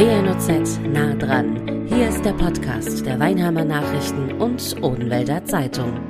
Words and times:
WNOZ 0.00 0.80
nah 0.94 1.12
dran. 1.12 1.86
Hier 1.86 2.08
ist 2.08 2.24
der 2.24 2.32
Podcast 2.32 3.04
der 3.04 3.20
Weinheimer 3.20 3.66
Nachrichten 3.66 4.32
und 4.40 4.82
Odenwälder 4.82 5.44
Zeitung. 5.44 6.00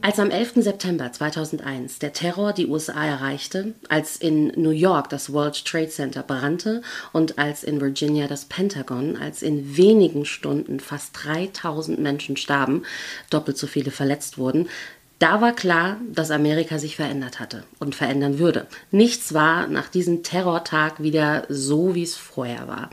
Als 0.00 0.18
am 0.18 0.30
11. 0.30 0.54
September 0.56 1.12
2001 1.12 2.00
der 2.00 2.12
Terror 2.12 2.52
die 2.52 2.66
USA 2.66 3.06
erreichte, 3.06 3.74
als 3.88 4.16
in 4.16 4.48
New 4.56 4.70
York 4.70 5.08
das 5.08 5.32
World 5.32 5.64
Trade 5.64 5.90
Center 5.90 6.24
brannte 6.24 6.82
und 7.12 7.38
als 7.38 7.62
in 7.62 7.80
Virginia 7.80 8.26
das 8.26 8.46
Pentagon, 8.46 9.16
als 9.16 9.42
in 9.42 9.76
wenigen 9.76 10.24
Stunden 10.24 10.80
fast 10.80 11.12
3000 11.22 12.00
Menschen 12.00 12.36
starben, 12.36 12.82
doppelt 13.30 13.56
so 13.56 13.68
viele 13.68 13.92
verletzt 13.92 14.36
wurden, 14.36 14.68
da 15.22 15.40
war 15.40 15.52
klar, 15.52 15.98
dass 16.12 16.32
Amerika 16.32 16.80
sich 16.80 16.96
verändert 16.96 17.38
hatte 17.38 17.62
und 17.78 17.94
verändern 17.94 18.40
würde. 18.40 18.66
Nichts 18.90 19.32
war 19.32 19.68
nach 19.68 19.88
diesem 19.88 20.24
Terrortag 20.24 21.00
wieder 21.00 21.44
so, 21.48 21.94
wie 21.94 22.02
es 22.02 22.16
vorher 22.16 22.66
war. 22.66 22.90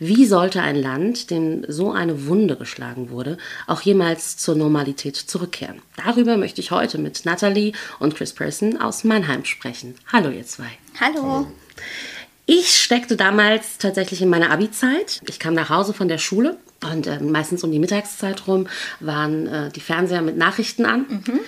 Wie 0.00 0.26
sollte 0.26 0.60
ein 0.60 0.74
Land, 0.74 1.30
dem 1.30 1.64
so 1.68 1.92
eine 1.92 2.26
Wunde 2.26 2.56
geschlagen 2.56 3.10
wurde, 3.10 3.38
auch 3.68 3.80
jemals 3.80 4.36
zur 4.36 4.56
Normalität 4.56 5.14
zurückkehren? 5.14 5.80
Darüber 6.04 6.36
möchte 6.36 6.60
ich 6.60 6.72
heute 6.72 6.98
mit 6.98 7.24
Natalie 7.24 7.74
und 8.00 8.16
Chris 8.16 8.32
Person 8.32 8.80
aus 8.80 9.04
Mannheim 9.04 9.44
sprechen. 9.44 9.94
Hallo 10.12 10.30
ihr 10.30 10.46
zwei. 10.46 10.70
Hallo. 11.00 11.46
Ich 12.44 12.70
steckte 12.70 13.16
damals 13.16 13.78
tatsächlich 13.78 14.20
in 14.20 14.30
meiner 14.30 14.50
Abi-Zeit. 14.50 15.20
Ich 15.28 15.38
kam 15.38 15.54
nach 15.54 15.68
Hause 15.68 15.94
von 15.94 16.08
der 16.08 16.18
Schule 16.18 16.56
und 16.84 17.06
äh, 17.06 17.20
meistens 17.20 17.64
um 17.64 17.72
die 17.72 17.78
Mittagszeit 17.78 18.46
rum 18.46 18.68
waren 19.00 19.46
äh, 19.46 19.70
die 19.70 19.80
Fernseher 19.80 20.22
mit 20.22 20.36
Nachrichten 20.36 20.86
an. 20.86 21.06
Mhm. 21.08 21.40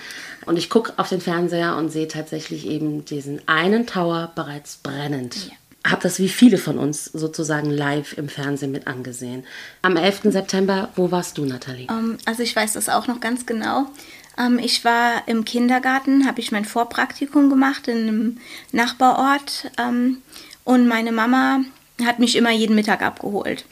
Und 0.45 0.57
ich 0.57 0.69
gucke 0.69 0.93
auf 0.97 1.09
den 1.09 1.21
Fernseher 1.21 1.77
und 1.77 1.89
sehe 1.89 2.07
tatsächlich 2.07 2.67
eben 2.67 3.05
diesen 3.05 3.47
einen 3.47 3.85
Tower 3.85 4.31
bereits 4.35 4.77
brennend. 4.77 5.35
Ja. 5.35 5.91
Habe 5.91 6.03
das 6.03 6.19
wie 6.19 6.29
viele 6.29 6.57
von 6.57 6.77
uns 6.77 7.05
sozusagen 7.05 7.71
live 7.71 8.17
im 8.17 8.29
Fernsehen 8.29 8.71
mit 8.71 8.87
angesehen. 8.87 9.45
Am 9.81 9.97
11. 9.97 10.21
September, 10.25 10.89
wo 10.95 11.11
warst 11.11 11.37
du, 11.37 11.45
Nathalie? 11.45 11.87
Um, 11.89 12.11
ähm, 12.11 12.17
also 12.25 12.43
ich 12.43 12.55
weiß 12.55 12.73
das 12.73 12.89
auch 12.89 13.07
noch 13.07 13.19
ganz 13.19 13.45
genau. 13.45 13.87
Um, 14.37 14.57
ähm, 14.57 14.59
ich 14.59 14.83
war 14.85 15.27
im 15.27 15.45
Kindergarten, 15.45 16.27
habe 16.27 16.39
ich 16.39 16.51
mein 16.51 16.65
Vorpraktikum 16.65 17.49
gemacht 17.49 17.87
in 17.87 17.97
einem 17.97 18.37
Nachbarort. 18.71 19.71
Um, 19.77 19.85
ähm, 19.85 20.17
und 20.63 20.87
meine 20.87 21.11
Mama 21.11 21.61
hat 22.05 22.19
mich 22.19 22.35
immer 22.35 22.51
jeden 22.51 22.75
Mittag 22.75 23.01
abgeholt. 23.01 23.65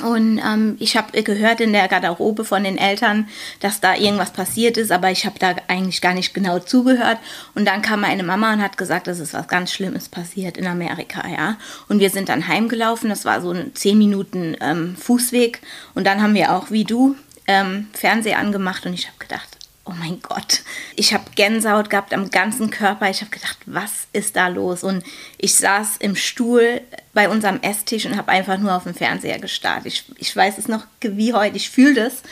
Und 0.00 0.38
ähm, 0.38 0.76
ich 0.78 0.96
habe 0.96 1.22
gehört 1.22 1.60
in 1.60 1.74
der 1.74 1.86
Garderobe 1.86 2.46
von 2.46 2.64
den 2.64 2.78
Eltern, 2.78 3.28
dass 3.60 3.80
da 3.80 3.94
irgendwas 3.94 4.32
passiert 4.32 4.78
ist, 4.78 4.90
aber 4.90 5.10
ich 5.10 5.26
habe 5.26 5.38
da 5.38 5.54
eigentlich 5.68 6.00
gar 6.00 6.14
nicht 6.14 6.32
genau 6.32 6.60
zugehört. 6.60 7.18
Und 7.54 7.66
dann 7.66 7.82
kam 7.82 8.00
meine 8.00 8.22
Mama 8.22 8.54
und 8.54 8.62
hat 8.62 8.78
gesagt, 8.78 9.06
dass 9.06 9.18
es 9.18 9.34
was 9.34 9.48
ganz 9.48 9.70
Schlimmes 9.70 10.08
passiert 10.08 10.56
in 10.56 10.66
Amerika, 10.66 11.28
ja. 11.28 11.58
Und 11.88 12.00
wir 12.00 12.08
sind 12.08 12.30
dann 12.30 12.48
heimgelaufen, 12.48 13.10
das 13.10 13.26
war 13.26 13.42
so 13.42 13.50
ein 13.50 13.74
10 13.74 13.98
Minuten 13.98 14.56
ähm, 14.62 14.96
Fußweg. 14.96 15.60
Und 15.94 16.06
dann 16.06 16.22
haben 16.22 16.34
wir 16.34 16.54
auch, 16.54 16.70
wie 16.70 16.84
du, 16.84 17.14
ähm, 17.46 17.88
Fernseher 17.92 18.38
angemacht 18.38 18.86
und 18.86 18.94
ich 18.94 19.06
habe 19.08 19.18
gedacht, 19.18 19.58
oh 19.84 19.92
mein 19.98 20.20
Gott, 20.22 20.62
ich 20.94 21.12
habe 21.12 21.24
Gänsehaut 21.34 21.90
gehabt 21.90 22.14
am 22.14 22.30
ganzen 22.30 22.70
Körper. 22.70 23.10
Ich 23.10 23.20
habe 23.20 23.30
gedacht, 23.30 23.58
was 23.66 24.06
ist 24.12 24.36
da 24.36 24.48
los? 24.48 24.84
Und 24.84 25.02
ich 25.38 25.56
saß 25.56 25.96
im 25.98 26.14
Stuhl 26.14 26.80
bei 27.12 27.28
unserem 27.28 27.60
Esstisch 27.62 28.06
und 28.06 28.16
habe 28.16 28.30
einfach 28.30 28.58
nur 28.58 28.74
auf 28.74 28.84
den 28.84 28.94
Fernseher 28.94 29.38
gestarrt. 29.38 29.86
Ich, 29.86 30.04
ich 30.18 30.34
weiß 30.34 30.58
es 30.58 30.68
noch 30.68 30.86
wie 31.00 31.34
heute, 31.34 31.56
ich 31.56 31.70
fühle 31.70 31.94
das 31.94 32.22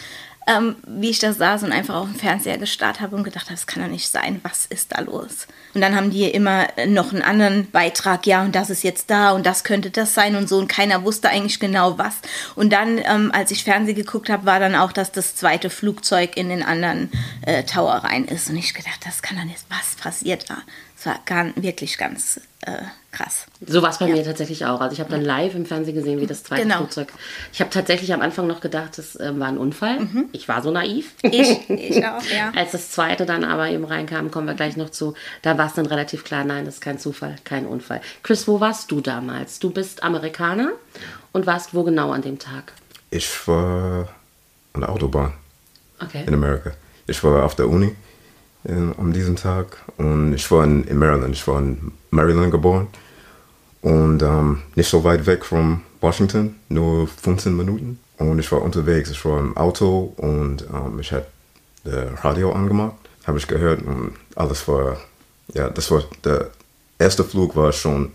ähm, 0.50 0.76
wie 0.86 1.10
ich 1.10 1.18
da 1.18 1.32
saß 1.32 1.62
und 1.62 1.72
einfach 1.72 1.94
auf 1.94 2.08
dem 2.08 2.16
Fernseher 2.18 2.58
gestarrt 2.58 3.00
habe 3.00 3.14
und 3.14 3.24
gedacht 3.24 3.46
habe, 3.46 3.54
das 3.54 3.66
kann 3.66 3.82
doch 3.82 3.90
nicht 3.90 4.08
sein, 4.08 4.40
was 4.42 4.66
ist 4.66 4.92
da 4.92 5.00
los? 5.00 5.46
Und 5.74 5.80
dann 5.80 5.94
haben 5.94 6.10
die 6.10 6.24
immer 6.24 6.66
noch 6.86 7.12
einen 7.12 7.22
anderen 7.22 7.70
Beitrag, 7.70 8.26
ja, 8.26 8.42
und 8.42 8.54
das 8.54 8.70
ist 8.70 8.82
jetzt 8.82 9.10
da 9.10 9.30
und 9.30 9.46
das 9.46 9.62
könnte 9.62 9.90
das 9.90 10.14
sein 10.14 10.34
und 10.34 10.48
so 10.48 10.58
und 10.58 10.68
keiner 10.68 11.04
wusste 11.04 11.28
eigentlich 11.28 11.60
genau 11.60 11.98
was. 11.98 12.16
Und 12.56 12.72
dann, 12.72 12.98
ähm, 12.98 13.30
als 13.32 13.50
ich 13.52 13.62
Fernsehen 13.62 13.96
geguckt 13.96 14.28
habe, 14.28 14.46
war 14.46 14.58
dann 14.58 14.74
auch, 14.74 14.92
dass 14.92 15.12
das 15.12 15.36
zweite 15.36 15.70
Flugzeug 15.70 16.36
in 16.36 16.48
den 16.48 16.62
anderen 16.62 17.10
äh, 17.42 17.62
Tower 17.62 17.94
rein 18.04 18.24
ist 18.24 18.50
und 18.50 18.56
ich 18.56 18.74
gedacht, 18.74 19.00
das 19.04 19.22
kann 19.22 19.36
doch 19.36 19.44
nicht, 19.44 19.64
was 19.68 19.94
passiert 20.02 20.50
da? 20.50 20.58
Es 21.00 21.06
war 21.06 21.18
ganz, 21.24 21.56
wirklich 21.56 21.96
ganz 21.96 22.38
äh, 22.60 22.82
krass. 23.10 23.46
So 23.66 23.80
war 23.80 23.88
es 23.88 23.96
bei 23.96 24.06
ja. 24.06 24.16
mir 24.16 24.22
tatsächlich 24.22 24.66
auch. 24.66 24.82
Also 24.82 24.92
ich 24.92 25.00
habe 25.00 25.10
dann 25.10 25.22
live 25.24 25.54
im 25.54 25.64
Fernsehen 25.64 25.94
gesehen, 25.94 26.20
wie 26.20 26.26
das 26.26 26.42
zweite 26.42 26.64
genau. 26.64 26.76
Flugzeug. 26.76 27.08
Ich 27.54 27.60
habe 27.60 27.70
tatsächlich 27.70 28.12
am 28.12 28.20
Anfang 28.20 28.46
noch 28.46 28.60
gedacht, 28.60 28.98
das 28.98 29.16
äh, 29.16 29.32
war 29.40 29.48
ein 29.48 29.56
Unfall. 29.56 30.00
Mhm. 30.00 30.28
Ich 30.32 30.46
war 30.46 30.60
so 30.60 30.70
naiv. 30.70 31.14
Ich, 31.22 31.70
ich 31.70 32.06
auch, 32.06 32.22
ja. 32.24 32.52
Als 32.54 32.72
das 32.72 32.90
zweite 32.90 33.24
dann 33.24 33.44
aber 33.44 33.70
eben 33.70 33.86
reinkam, 33.86 34.30
kommen 34.30 34.46
wir 34.46 34.52
gleich 34.52 34.76
noch 34.76 34.90
zu. 34.90 35.14
Da 35.40 35.56
war 35.56 35.68
es 35.68 35.72
dann 35.72 35.86
relativ 35.86 36.22
klar, 36.22 36.44
nein, 36.44 36.66
das 36.66 36.74
ist 36.74 36.80
kein 36.82 36.98
Zufall, 36.98 37.36
kein 37.44 37.64
Unfall. 37.64 38.02
Chris, 38.22 38.46
wo 38.46 38.60
warst 38.60 38.90
du 38.90 39.00
damals? 39.00 39.58
Du 39.58 39.70
bist 39.70 40.02
Amerikaner 40.02 40.72
und 41.32 41.46
warst 41.46 41.72
wo 41.72 41.82
genau 41.82 42.12
an 42.12 42.20
dem 42.20 42.38
Tag? 42.38 42.74
Ich 43.10 43.48
war 43.48 44.06
an 44.74 44.82
der 44.82 44.90
Autobahn 44.90 45.32
okay. 45.98 46.24
in 46.26 46.34
Amerika. 46.34 46.72
Ich 47.06 47.24
war 47.24 47.46
auf 47.46 47.54
der 47.54 47.70
Uni 47.70 47.96
in, 48.64 48.92
um 48.92 49.12
diesen 49.12 49.36
Tag. 49.36 49.78
Und 49.96 50.34
ich 50.34 50.50
war 50.50 50.64
in, 50.64 50.84
in, 50.84 50.98
Maryland. 50.98 51.34
Ich 51.34 51.46
war 51.46 51.58
in 51.58 51.92
Maryland 52.10 52.50
geboren. 52.50 52.88
Und 53.82 54.22
ähm, 54.22 54.62
nicht 54.74 54.88
so 54.88 55.04
weit 55.04 55.26
weg 55.26 55.44
von 55.44 55.80
Washington, 56.00 56.56
nur 56.68 57.06
15 57.06 57.56
Minuten. 57.56 57.98
Und 58.18 58.38
ich 58.38 58.52
war 58.52 58.62
unterwegs. 58.62 59.10
Ich 59.10 59.24
war 59.24 59.38
im 59.38 59.56
Auto 59.56 60.12
und 60.16 60.66
ähm, 60.72 61.00
ich 61.00 61.12
hatte 61.12 61.26
das 61.84 62.24
Radio 62.24 62.52
angemacht. 62.52 62.96
Habe 63.26 63.38
ich 63.38 63.46
gehört 63.46 63.82
und 63.82 64.12
alles 64.34 64.66
war, 64.68 64.98
ja, 65.54 65.70
das 65.70 65.90
war, 65.90 66.04
der 66.24 66.50
erste 66.98 67.24
Flug 67.24 67.56
war 67.56 67.72
schon 67.72 68.12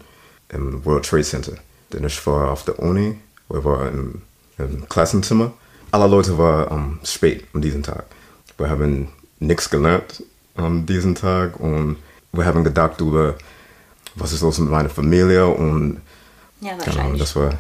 im 0.50 0.84
World 0.85 1.05
Trade 1.05 1.23
Center. 1.23 1.53
Denn 1.94 2.03
ich 2.03 2.25
war 2.28 2.51
auf 2.51 2.66
der 2.66 2.79
Uni, 2.79 3.17
wir 3.50 3.63
waren 3.63 4.22
im, 4.57 4.66
im 4.66 4.89
Klassenzimmer. 4.89 5.53
Alle 5.91 6.07
Leute 6.07 6.38
waren 6.38 6.67
um, 6.67 7.00
spät 7.03 7.45
an 7.53 7.61
diesem 7.61 7.84
Tag. 7.84 8.05
Wir 8.57 8.69
haben 8.69 9.07
nichts 9.39 9.69
gelernt 9.69 10.23
an 10.55 10.85
diesem 10.85 11.16
Tag 11.16 11.59
und 11.59 11.97
wir 12.31 12.45
haben 12.45 12.63
gedacht 12.63 12.99
über, 13.01 13.35
was 14.16 14.33
ist 14.33 14.41
los 14.41 14.59
mit 14.59 14.69
meiner 14.69 14.89
Familie 14.89 15.47
und 15.47 16.01
ja. 16.61 16.77
Genau, 16.83 17.13
das 17.13 17.35
war 17.35 17.53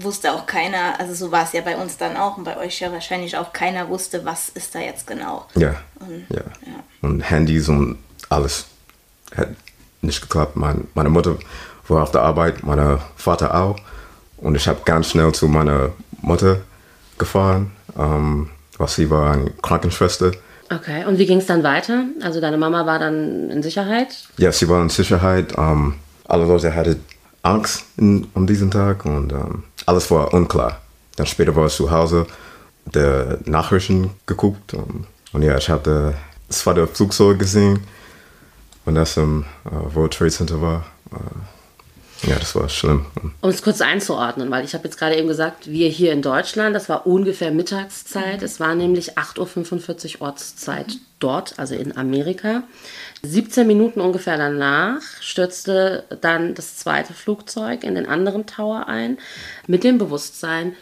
wusste 0.00 0.32
auch 0.32 0.46
keiner, 0.46 0.98
also 0.98 1.14
so 1.14 1.32
war 1.32 1.44
es 1.44 1.52
ja 1.52 1.60
bei 1.60 1.76
uns 1.76 1.96
dann 1.96 2.16
auch 2.16 2.36
und 2.36 2.44
bei 2.44 2.56
euch 2.56 2.80
ja 2.80 2.92
wahrscheinlich 2.92 3.36
auch 3.36 3.52
keiner 3.52 3.88
wusste, 3.88 4.24
was 4.24 4.48
ist 4.48 4.74
da 4.74 4.80
jetzt 4.80 5.06
genau. 5.06 5.46
Ja. 5.54 5.74
Und, 6.00 6.26
ja. 6.28 6.42
ja. 6.66 6.82
und 7.02 7.20
Handys 7.22 7.68
und 7.68 7.98
alles 8.28 8.66
hat 9.34 9.48
nicht 10.02 10.20
geklappt. 10.20 10.56
Mein, 10.56 10.86
meine 10.94 11.10
Mutter 11.10 11.36
war 11.88 12.02
auf 12.02 12.10
der 12.10 12.22
Arbeit, 12.22 12.62
mein 12.62 12.98
Vater 13.16 13.54
auch. 13.54 13.76
Und 14.38 14.54
ich 14.54 14.68
habe 14.68 14.80
ganz 14.84 15.10
schnell 15.10 15.32
zu 15.32 15.48
meiner 15.48 15.90
Mutter 16.20 16.60
gefahren, 17.18 17.72
ähm, 17.98 18.50
was 18.76 18.96
sie 18.96 19.10
war 19.10 19.32
eine 19.32 19.50
Krankenschwester. 19.50 20.32
Okay, 20.70 21.04
und 21.04 21.18
wie 21.18 21.26
ging 21.26 21.38
es 21.38 21.46
dann 21.46 21.62
weiter? 21.62 22.04
Also 22.22 22.40
deine 22.40 22.56
Mama 22.56 22.86
war 22.86 22.98
dann 22.98 23.50
in 23.50 23.62
Sicherheit? 23.62 24.08
Ja, 24.36 24.50
sie 24.50 24.68
war 24.68 24.82
in 24.82 24.88
Sicherheit. 24.88 25.54
Ähm, 25.56 25.94
alle 26.26 26.44
Leute 26.44 26.74
hatten 26.74 27.04
Angst 27.42 27.84
in, 27.96 28.26
um 28.34 28.46
diesen 28.46 28.70
Tag 28.70 29.04
und 29.04 29.32
ähm, 29.32 29.64
alles 29.86 30.10
war 30.10 30.34
unklar. 30.34 30.80
Dann 31.16 31.26
später 31.26 31.54
war 31.54 31.66
ich 31.66 31.74
zu 31.74 31.90
Hause, 31.90 32.26
der 32.84 33.38
Nachrichten 33.44 34.10
geguckt 34.26 34.74
und, 34.74 35.06
und 35.32 35.42
ja, 35.42 35.56
ich 35.56 35.68
habe 35.70 36.14
das 36.48 36.58
zweite 36.58 36.86
Flugzeug 36.86 37.38
gesehen, 37.38 37.80
und 38.86 38.94
das 38.94 39.16
im 39.16 39.44
äh, 39.64 39.94
World 39.94 40.14
Trade 40.14 40.30
Center 40.30 40.62
war. 40.62 40.86
Äh, 41.12 41.16
ja, 42.22 42.38
das 42.38 42.54
war 42.54 42.68
schlimm. 42.68 43.06
Um 43.40 43.50
es 43.50 43.62
kurz 43.62 43.80
einzuordnen, 43.80 44.50
weil 44.50 44.64
ich 44.64 44.74
habe 44.74 44.84
jetzt 44.84 44.98
gerade 44.98 45.16
eben 45.16 45.28
gesagt, 45.28 45.70
wir 45.70 45.88
hier 45.88 46.12
in 46.12 46.22
Deutschland, 46.22 46.74
das 46.74 46.88
war 46.88 47.06
ungefähr 47.06 47.50
Mittagszeit. 47.50 48.42
Es 48.42 48.58
war 48.58 48.74
nämlich 48.74 49.18
8.45 49.18 50.16
Uhr 50.16 50.22
Ortszeit 50.22 50.96
dort, 51.18 51.58
also 51.58 51.74
in 51.74 51.96
Amerika. 51.96 52.62
17 53.22 53.66
Minuten 53.66 54.00
ungefähr 54.00 54.36
danach 54.36 55.02
stürzte 55.20 56.04
dann 56.20 56.54
das 56.54 56.76
zweite 56.76 57.14
Flugzeug 57.14 57.84
in 57.84 57.94
den 57.94 58.06
anderen 58.06 58.46
Tower 58.46 58.88
ein, 58.88 59.18
mit 59.66 59.84
dem 59.84 59.98
Bewusstsein, 59.98 60.74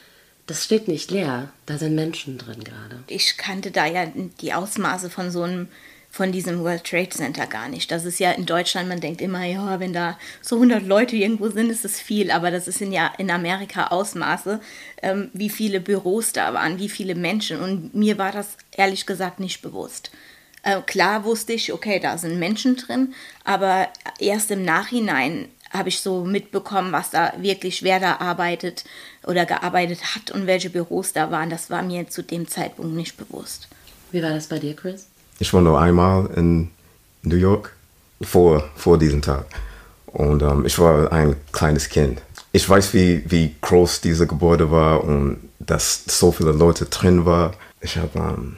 das 0.47 0.65
steht 0.65 0.89
nicht 0.89 1.11
leer, 1.11 1.49
da 1.65 1.79
sind 1.79 1.95
Menschen 1.95 2.37
drin 2.37 2.63
gerade. 2.63 3.03
Ich 3.07 3.39
kannte 3.39 3.71
da 3.71 3.87
ja 3.87 4.07
die 4.41 4.53
Ausmaße 4.53 5.09
von 5.09 5.31
so 5.31 5.43
einem 5.43 5.69
von 6.15 6.31
diesem 6.31 6.61
World 6.61 6.85
Trade 6.85 7.09
Center 7.09 7.49
gar 7.49 7.69
nicht. 7.69 7.91
Das 7.91 8.05
ist 8.05 8.21
ja 8.21 8.31
in 8.31 8.47
Deutschland, 8.47 8.89
man 8.89 9.01
denkt 9.01 9.21
immer, 9.21 9.45
ja, 9.45 9.81
wenn 9.81 9.93
da 9.93 10.17
so 10.43 10.55
100 10.55 10.87
Leute 10.87 11.17
irgendwo 11.17 11.49
sind, 11.49 11.71
ist 11.71 11.85
es 11.85 11.99
viel, 11.99 12.31
aber 12.31 12.53
das 12.53 12.69
ist 12.69 12.81
in, 12.81 12.93
ja 12.93 13.13
in 13.19 13.33
Amerika 13.33 13.89
Ausmaße, 13.89 14.61
ähm, 15.03 15.31
wie 15.33 15.51
viele 15.51 15.81
Büros 15.81 16.33
da 16.33 16.55
waren, 16.55 16.79
wie 16.79 16.89
viele 16.89 17.17
Menschen 17.17 17.61
und 17.61 17.97
mir 17.97 18.17
war 18.17 18.31
das 18.31 18.57
ehrlich 18.71 19.07
gesagt 19.07 19.41
nicht 19.41 19.61
bewusst. 19.61 20.13
Äh, 20.63 20.83
klar 20.83 21.25
wusste 21.25 21.53
ich, 21.53 21.73
okay, 21.73 21.99
da 21.99 22.17
sind 22.17 22.39
Menschen 22.39 22.77
drin, 22.77 23.13
aber 23.43 23.89
erst 24.21 24.53
im 24.53 24.65
Nachhinein 24.65 25.49
habe 25.73 25.89
ich 25.89 25.99
so 25.99 26.25
mitbekommen, 26.25 26.93
was 26.93 27.11
da 27.11 27.33
wirklich, 27.39 27.83
wer 27.83 27.99
da 27.99 28.19
arbeitet 28.19 28.85
oder 29.27 29.47
gearbeitet 29.47 30.15
hat 30.15 30.31
und 30.31 30.47
welche 30.47 30.71
Büros 30.71 31.13
da 31.13 31.33
waren. 31.33 31.51
Das 31.51 31.71
war 31.71 31.83
mir 31.83 32.09
zu 32.09 32.23
dem 32.23 32.47
Zeitpunkt 32.47 32.95
nicht 32.95 33.17
bewusst. 33.17 33.67
Wie 34.13 34.23
war 34.23 34.31
das 34.31 34.47
bei 34.47 34.61
dir, 34.61 34.77
Chris? 34.77 35.09
Ich 35.39 35.53
war 35.53 35.61
nur 35.61 35.81
einmal 35.81 36.27
in 36.37 36.71
New 37.23 37.37
York 37.37 37.73
vor, 38.23 38.69
vor 38.77 38.99
diesem 38.99 39.23
Tag. 39.23 39.47
Und 40.07 40.43
ähm, 40.43 40.65
ich 40.65 40.79
war 40.79 41.13
ein 41.13 41.37
kleines 41.53 41.89
Kind. 41.89 42.23
ich 42.53 42.69
weiß, 42.69 42.95
wie, 42.95 43.25
wie 43.29 43.57
groß 43.61 44.01
dieses 44.01 44.29
Gebäude 44.29 44.71
war 44.71 45.03
und 45.03 45.39
dass 45.59 46.05
so 46.07 46.31
viele 46.31 46.53
Leute 46.53 46.85
drin 46.85 47.27
waren. 47.27 47.53
Ich 47.81 47.97
habe 47.97 48.17
ähm, 48.19 48.57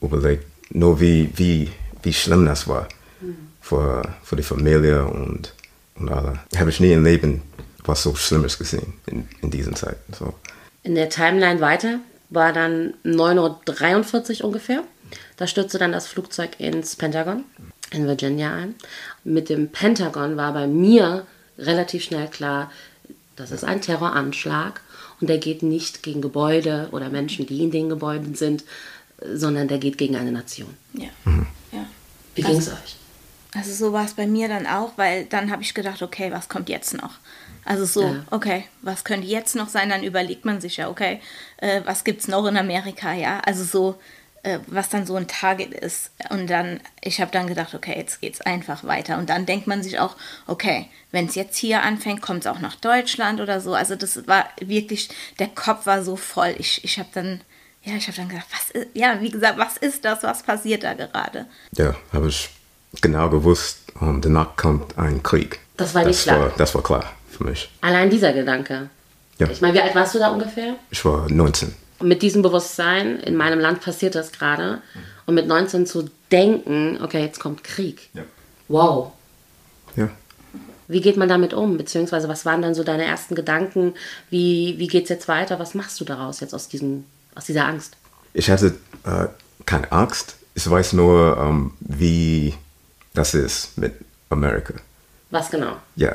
überlegt, 0.00 0.46
nur 0.70 0.98
wie, 1.00 1.30
wie, 1.36 1.70
wie 2.02 2.12
schlimm 2.12 2.46
das 2.46 2.66
war 2.66 2.88
für, 3.60 4.02
für 4.22 4.36
die 4.36 4.42
Familie 4.42 5.04
und, 5.04 5.52
und 5.96 6.10
alle. 6.10 6.38
Habe 6.56 6.70
ich 6.70 6.80
nie 6.80 6.92
im 6.92 7.04
Leben 7.04 7.42
was 7.88 8.02
so 8.02 8.14
Schlimmes 8.14 8.58
gesehen 8.58 8.94
in, 9.06 9.28
in 9.42 9.50
diesen 9.50 9.74
Zeiten. 9.74 10.12
So. 10.12 10.34
In 10.82 10.94
der 10.94 11.08
Timeline 11.08 11.60
weiter 11.60 12.00
war 12.30 12.52
dann 12.52 12.94
9.43 13.04 14.40
Uhr 14.40 14.46
ungefähr. 14.46 14.84
Da 15.36 15.46
stürzte 15.46 15.78
dann 15.78 15.92
das 15.92 16.06
Flugzeug 16.06 16.58
ins 16.58 16.96
Pentagon 16.96 17.44
in 17.90 18.06
Virginia 18.06 18.54
ein. 18.54 18.74
Mit 19.24 19.48
dem 19.48 19.70
Pentagon 19.70 20.36
war 20.36 20.52
bei 20.52 20.66
mir 20.66 21.26
relativ 21.58 22.04
schnell 22.04 22.28
klar, 22.28 22.70
das 23.36 23.50
ist 23.50 23.64
ein 23.64 23.80
Terroranschlag 23.80 24.80
und 25.20 25.28
der 25.28 25.38
geht 25.38 25.62
nicht 25.62 26.02
gegen 26.02 26.20
Gebäude 26.20 26.88
oder 26.92 27.08
Menschen, 27.08 27.46
die 27.46 27.62
in 27.62 27.70
den 27.70 27.88
Gebäuden 27.88 28.34
sind, 28.34 28.64
sondern 29.20 29.68
der 29.68 29.78
geht 29.78 29.98
gegen 29.98 30.16
eine 30.16 30.32
Nation. 30.32 30.76
Ja. 30.92 31.08
Mhm. 31.24 31.46
ja. 31.72 31.86
Wie 32.34 32.42
ging 32.42 32.56
es 32.56 32.68
also, 32.68 32.82
euch? 32.82 32.96
Also 33.54 33.72
so 33.72 33.92
war 33.92 34.04
es 34.04 34.14
bei 34.14 34.26
mir 34.26 34.48
dann 34.48 34.66
auch, 34.66 34.92
weil 34.96 35.24
dann 35.24 35.50
habe 35.50 35.62
ich 35.62 35.74
gedacht, 35.74 36.02
okay, 36.02 36.30
was 36.30 36.48
kommt 36.48 36.68
jetzt 36.68 36.94
noch? 36.94 37.14
Also 37.64 37.84
so, 37.84 38.02
ja. 38.02 38.24
okay, 38.30 38.64
was 38.82 39.04
könnte 39.04 39.26
jetzt 39.26 39.56
noch 39.56 39.68
sein? 39.68 39.88
Dann 39.88 40.02
überlegt 40.02 40.44
man 40.44 40.60
sich 40.60 40.76
ja, 40.78 40.88
okay, 40.88 41.20
äh, 41.58 41.82
was 41.84 42.04
gibt 42.04 42.20
es 42.20 42.28
noch 42.28 42.46
in 42.46 42.56
Amerika, 42.56 43.12
ja? 43.12 43.40
Also 43.40 43.64
so, 43.64 43.98
was 44.66 44.88
dann 44.88 45.06
so 45.06 45.16
ein 45.16 45.28
Target 45.28 45.74
ist. 45.74 46.10
Und 46.30 46.48
dann, 46.48 46.80
ich 47.00 47.20
habe 47.20 47.30
dann 47.30 47.46
gedacht, 47.46 47.74
okay, 47.74 47.94
jetzt 47.96 48.20
geht 48.20 48.34
es 48.34 48.40
einfach 48.40 48.84
weiter. 48.84 49.18
Und 49.18 49.30
dann 49.30 49.46
denkt 49.46 49.66
man 49.66 49.82
sich 49.82 49.98
auch, 49.98 50.16
okay, 50.46 50.88
wenn 51.10 51.26
es 51.26 51.34
jetzt 51.34 51.56
hier 51.56 51.82
anfängt, 51.82 52.22
kommt 52.22 52.40
es 52.40 52.46
auch 52.46 52.60
nach 52.60 52.76
Deutschland 52.76 53.40
oder 53.40 53.60
so. 53.60 53.74
Also 53.74 53.96
das 53.96 54.26
war 54.26 54.46
wirklich, 54.60 55.08
der 55.38 55.48
Kopf 55.48 55.86
war 55.86 56.02
so 56.02 56.16
voll. 56.16 56.54
Ich, 56.58 56.84
ich 56.84 56.98
habe 56.98 57.08
dann, 57.12 57.40
ja, 57.82 57.94
ich 57.94 58.06
habe 58.06 58.16
dann 58.16 58.28
gedacht, 58.28 58.46
was 58.50 58.70
ist, 58.70 58.88
ja, 58.94 59.20
wie 59.20 59.30
gesagt, 59.30 59.58
was 59.58 59.76
ist 59.76 60.04
das, 60.04 60.22
was 60.22 60.42
passiert 60.42 60.82
da 60.82 60.94
gerade? 60.94 61.46
Ja, 61.72 61.94
habe 62.12 62.28
ich 62.28 62.50
genau 63.00 63.28
gewusst, 63.28 63.78
um, 64.00 64.20
danach 64.20 64.56
kommt 64.56 64.98
ein 64.98 65.22
Krieg. 65.22 65.60
Das 65.76 65.94
war 65.94 66.04
nicht 66.04 66.18
das 66.18 66.24
klar. 66.24 66.40
War, 66.40 66.52
das 66.56 66.74
war 66.74 66.82
klar 66.82 67.12
für 67.30 67.44
mich. 67.44 67.70
Allein 67.80 68.10
dieser 68.10 68.32
Gedanke. 68.32 68.90
Ja. 69.38 69.48
Ich 69.48 69.60
meine, 69.60 69.74
wie 69.74 69.80
alt 69.80 69.94
warst 69.94 70.14
du 70.14 70.18
da 70.18 70.30
ungefähr? 70.30 70.74
Ich 70.90 71.04
war 71.04 71.30
19. 71.30 71.74
Und 71.98 72.08
mit 72.08 72.22
diesem 72.22 72.42
Bewusstsein, 72.42 73.18
in 73.20 73.36
meinem 73.36 73.58
Land 73.58 73.80
passiert 73.80 74.14
das 74.14 74.32
gerade, 74.32 74.80
und 75.26 75.34
mit 75.34 75.46
19 75.46 75.86
zu 75.86 76.08
denken, 76.30 76.98
okay, 77.02 77.20
jetzt 77.20 77.40
kommt 77.40 77.64
Krieg. 77.64 78.08
Ja. 78.14 78.22
Wow. 78.68 79.12
Ja. 79.96 80.08
Wie 80.86 81.00
geht 81.02 81.16
man 81.16 81.28
damit 81.28 81.52
um? 81.52 81.76
Beziehungsweise, 81.76 82.28
was 82.28 82.46
waren 82.46 82.62
dann 82.62 82.74
so 82.74 82.82
deine 82.82 83.04
ersten 83.04 83.34
Gedanken? 83.34 83.94
Wie, 84.30 84.76
wie 84.78 84.86
geht 84.86 85.04
es 85.04 85.10
jetzt 85.10 85.28
weiter? 85.28 85.58
Was 85.58 85.74
machst 85.74 86.00
du 86.00 86.04
daraus 86.04 86.40
jetzt 86.40 86.54
aus, 86.54 86.68
diesem, 86.68 87.04
aus 87.34 87.44
dieser 87.44 87.66
Angst? 87.66 87.96
Ich 88.32 88.50
hatte 88.50 88.74
äh, 89.04 89.26
keine 89.66 89.90
Angst. 89.92 90.36
Ich 90.54 90.68
weiß 90.68 90.94
nur, 90.94 91.36
ähm, 91.36 91.72
wie 91.80 92.54
das 93.12 93.34
ist 93.34 93.76
mit 93.76 93.94
Amerika. 94.30 94.74
Was 95.30 95.50
genau? 95.50 95.76
Ja, 95.96 96.12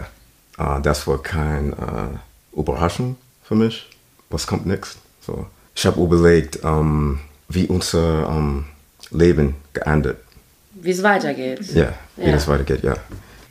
äh, 0.58 0.82
das 0.82 1.06
war 1.06 1.22
keine 1.22 2.20
äh, 2.56 2.60
Überraschung 2.60 3.18
für 3.44 3.56
mich. 3.56 3.90
Was 4.30 4.48
kommt 4.48 4.66
next? 4.66 4.98
So 5.22 5.46
ich 5.76 5.86
habe 5.86 6.02
überlegt, 6.02 6.60
ähm, 6.64 7.20
wie 7.50 7.68
unser 7.68 8.30
ähm, 8.30 8.66
Leben 9.12 9.56
geendet. 9.74 10.18
Wie 10.74 10.92
es 10.92 11.04
weitergeht. 11.04 11.62
Ja, 11.74 11.94
wie 12.18 12.30
ja. 12.30 12.36
es 12.36 12.48
weitergeht, 12.48 12.84
ja. 12.84 12.96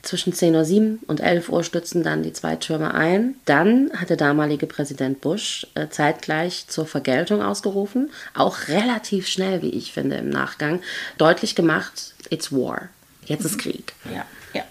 Zwischen 0.02 0.32
10.07 0.32 0.80
Uhr 0.80 0.98
und 1.06 1.20
11 1.20 1.48
Uhr 1.48 1.62
stützen 1.62 2.02
dann 2.02 2.24
die 2.24 2.32
zwei 2.32 2.56
Türme 2.56 2.92
ein. 2.92 3.36
Dann 3.44 3.90
hat 3.94 4.10
der 4.10 4.16
damalige 4.16 4.66
Präsident 4.66 5.20
Bush 5.20 5.66
äh, 5.74 5.88
zeitgleich 5.88 6.66
zur 6.66 6.86
Vergeltung 6.86 7.40
ausgerufen, 7.40 8.10
auch 8.34 8.68
relativ 8.68 9.28
schnell, 9.28 9.62
wie 9.62 9.70
ich 9.70 9.92
finde, 9.92 10.16
im 10.16 10.28
Nachgang, 10.28 10.80
deutlich 11.18 11.54
gemacht, 11.54 12.14
it's 12.30 12.50
war. 12.50 12.88
Jetzt 13.26 13.44
ist 13.44 13.58
Krieg. 13.58 13.92
Ja, 14.12 14.24
ja. 14.54 14.64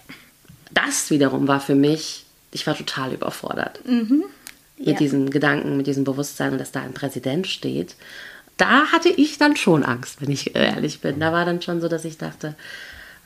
Das 0.71 1.09
wiederum 1.09 1.47
war 1.47 1.61
für 1.61 1.75
mich, 1.75 2.25
ich 2.51 2.67
war 2.67 2.75
total 2.75 3.13
überfordert. 3.13 3.79
Mhm 3.85 4.25
mit 4.81 4.93
ja. 4.93 4.97
diesem 4.97 5.29
Gedanken, 5.29 5.77
mit 5.77 5.87
diesem 5.87 6.03
Bewusstsein, 6.03 6.57
dass 6.57 6.71
da 6.71 6.81
ein 6.81 6.93
Präsident 6.93 7.47
steht. 7.47 7.95
Da 8.57 8.91
hatte 8.91 9.09
ich 9.09 9.37
dann 9.37 9.55
schon 9.55 9.83
Angst, 9.83 10.21
wenn 10.21 10.29
ich 10.31 10.55
ehrlich 10.55 11.01
bin. 11.01 11.19
Da 11.19 11.31
war 11.31 11.45
dann 11.45 11.61
schon 11.61 11.81
so, 11.81 11.87
dass 11.87 12.05
ich 12.05 12.17
dachte, 12.17 12.55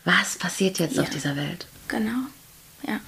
was 0.05 0.37
passiert 0.37 0.79
jetzt 0.79 0.95
ja. 0.95 1.03
auf 1.03 1.09
dieser 1.09 1.35
Welt? 1.35 1.65
Genau, 1.87 2.27
ja. 2.87 2.99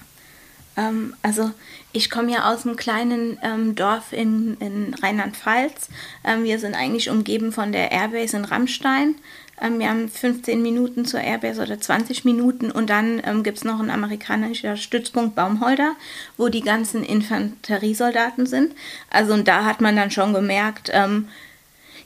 Ähm, 0.77 1.15
also 1.21 1.51
ich 1.91 2.09
komme 2.09 2.31
ja 2.31 2.53
aus 2.53 2.65
einem 2.65 2.75
kleinen 2.75 3.39
ähm, 3.41 3.75
Dorf 3.75 4.13
in, 4.13 4.56
in 4.59 4.94
Rheinland-Pfalz. 4.94 5.89
Ähm, 6.24 6.44
wir 6.44 6.59
sind 6.59 6.75
eigentlich 6.75 7.09
umgeben 7.09 7.51
von 7.51 7.71
der 7.71 7.91
Airbase 7.91 8.38
in 8.38 8.45
Rammstein. 8.45 9.15
Ähm, 9.59 9.79
wir 9.79 9.89
haben 9.89 10.07
15 10.07 10.62
Minuten 10.62 11.06
zur 11.06 11.21
Airbase 11.21 11.62
oder 11.62 11.79
20 11.79 12.25
Minuten 12.25 12.71
und 12.71 12.89
dann 12.89 13.21
ähm, 13.25 13.44
gibt 13.44 13.57
es 13.57 13.63
noch 13.63 13.79
einen 13.79 13.89
amerikanischen 13.89 14.77
Stützpunkt 14.77 15.35
Baumholder, 15.35 15.95
wo 16.38 16.50
die 16.50 16.62
ganzen 16.62 17.03
Infanteriesoldaten 17.03 18.45
sind. 18.45 18.74
Also 19.09 19.33
und 19.33 19.47
da 19.47 19.65
hat 19.65 19.81
man 19.81 19.95
dann 19.95 20.12
schon 20.12 20.33
gemerkt, 20.33 20.91
ähm, 20.94 21.27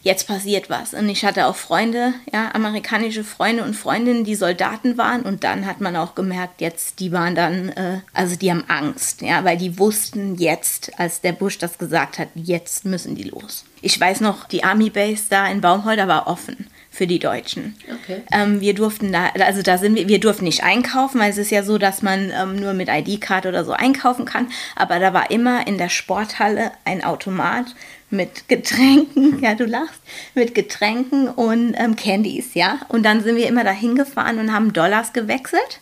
jetzt 0.01 0.27
passiert 0.27 0.69
was. 0.69 0.93
Und 0.93 1.09
ich 1.09 1.23
hatte 1.23 1.45
auch 1.45 1.55
Freunde, 1.55 2.13
ja, 2.31 2.53
amerikanische 2.53 3.23
Freunde 3.23 3.63
und 3.63 3.75
Freundinnen, 3.75 4.23
die 4.23 4.35
Soldaten 4.35 4.97
waren. 4.97 5.21
Und 5.21 5.43
dann 5.43 5.65
hat 5.65 5.81
man 5.81 5.95
auch 5.95 6.15
gemerkt, 6.15 6.61
jetzt, 6.61 6.99
die 6.99 7.11
waren 7.11 7.35
dann, 7.35 7.69
äh, 7.69 7.99
also 8.13 8.35
die 8.35 8.51
haben 8.51 8.63
Angst, 8.67 9.21
ja, 9.21 9.43
weil 9.43 9.57
die 9.57 9.77
wussten 9.77 10.35
jetzt, 10.35 10.99
als 10.99 11.21
der 11.21 11.33
Bush 11.33 11.57
das 11.57 11.77
gesagt 11.77 12.19
hat, 12.19 12.29
jetzt 12.35 12.85
müssen 12.85 13.15
die 13.15 13.23
los. 13.23 13.65
Ich 13.81 13.99
weiß 13.99 14.21
noch, 14.21 14.45
die 14.45 14.63
Army 14.63 14.89
Base 14.89 15.23
da 15.29 15.47
in 15.47 15.61
Baumholder 15.61 16.07
war 16.07 16.27
offen 16.27 16.67
für 16.93 17.07
die 17.07 17.19
Deutschen. 17.19 17.75
Okay. 17.89 18.21
Ähm, 18.33 18.59
wir 18.59 18.75
durften 18.75 19.13
da, 19.13 19.29
also 19.39 19.61
da 19.61 19.77
sind 19.77 19.95
wir, 19.95 20.09
wir 20.09 20.19
durften 20.19 20.43
nicht 20.43 20.63
einkaufen, 20.63 21.21
weil 21.21 21.31
es 21.31 21.37
ist 21.37 21.49
ja 21.49 21.63
so, 21.63 21.77
dass 21.77 22.01
man 22.01 22.31
ähm, 22.37 22.57
nur 22.57 22.73
mit 22.73 22.89
ID-Card 22.89 23.45
oder 23.45 23.63
so 23.63 23.71
einkaufen 23.71 24.25
kann. 24.25 24.49
Aber 24.75 24.99
da 24.99 25.13
war 25.13 25.31
immer 25.31 25.65
in 25.65 25.77
der 25.77 25.87
Sporthalle 25.87 26.71
ein 26.83 27.01
Automat 27.03 27.73
mit 28.09 28.49
Getränken, 28.49 29.39
ja 29.41 29.55
du 29.55 29.65
lachst, 29.65 30.01
mit 30.35 30.53
Getränken 30.53 31.29
und 31.29 31.73
ähm, 31.77 31.95
Candies, 31.95 32.55
ja. 32.55 32.79
Und 32.89 33.03
dann 33.03 33.23
sind 33.23 33.37
wir 33.37 33.47
immer 33.47 33.63
da 33.63 33.71
hingefahren 33.71 34.37
und 34.37 34.53
haben 34.53 34.73
Dollars 34.73 35.13
gewechselt 35.13 35.79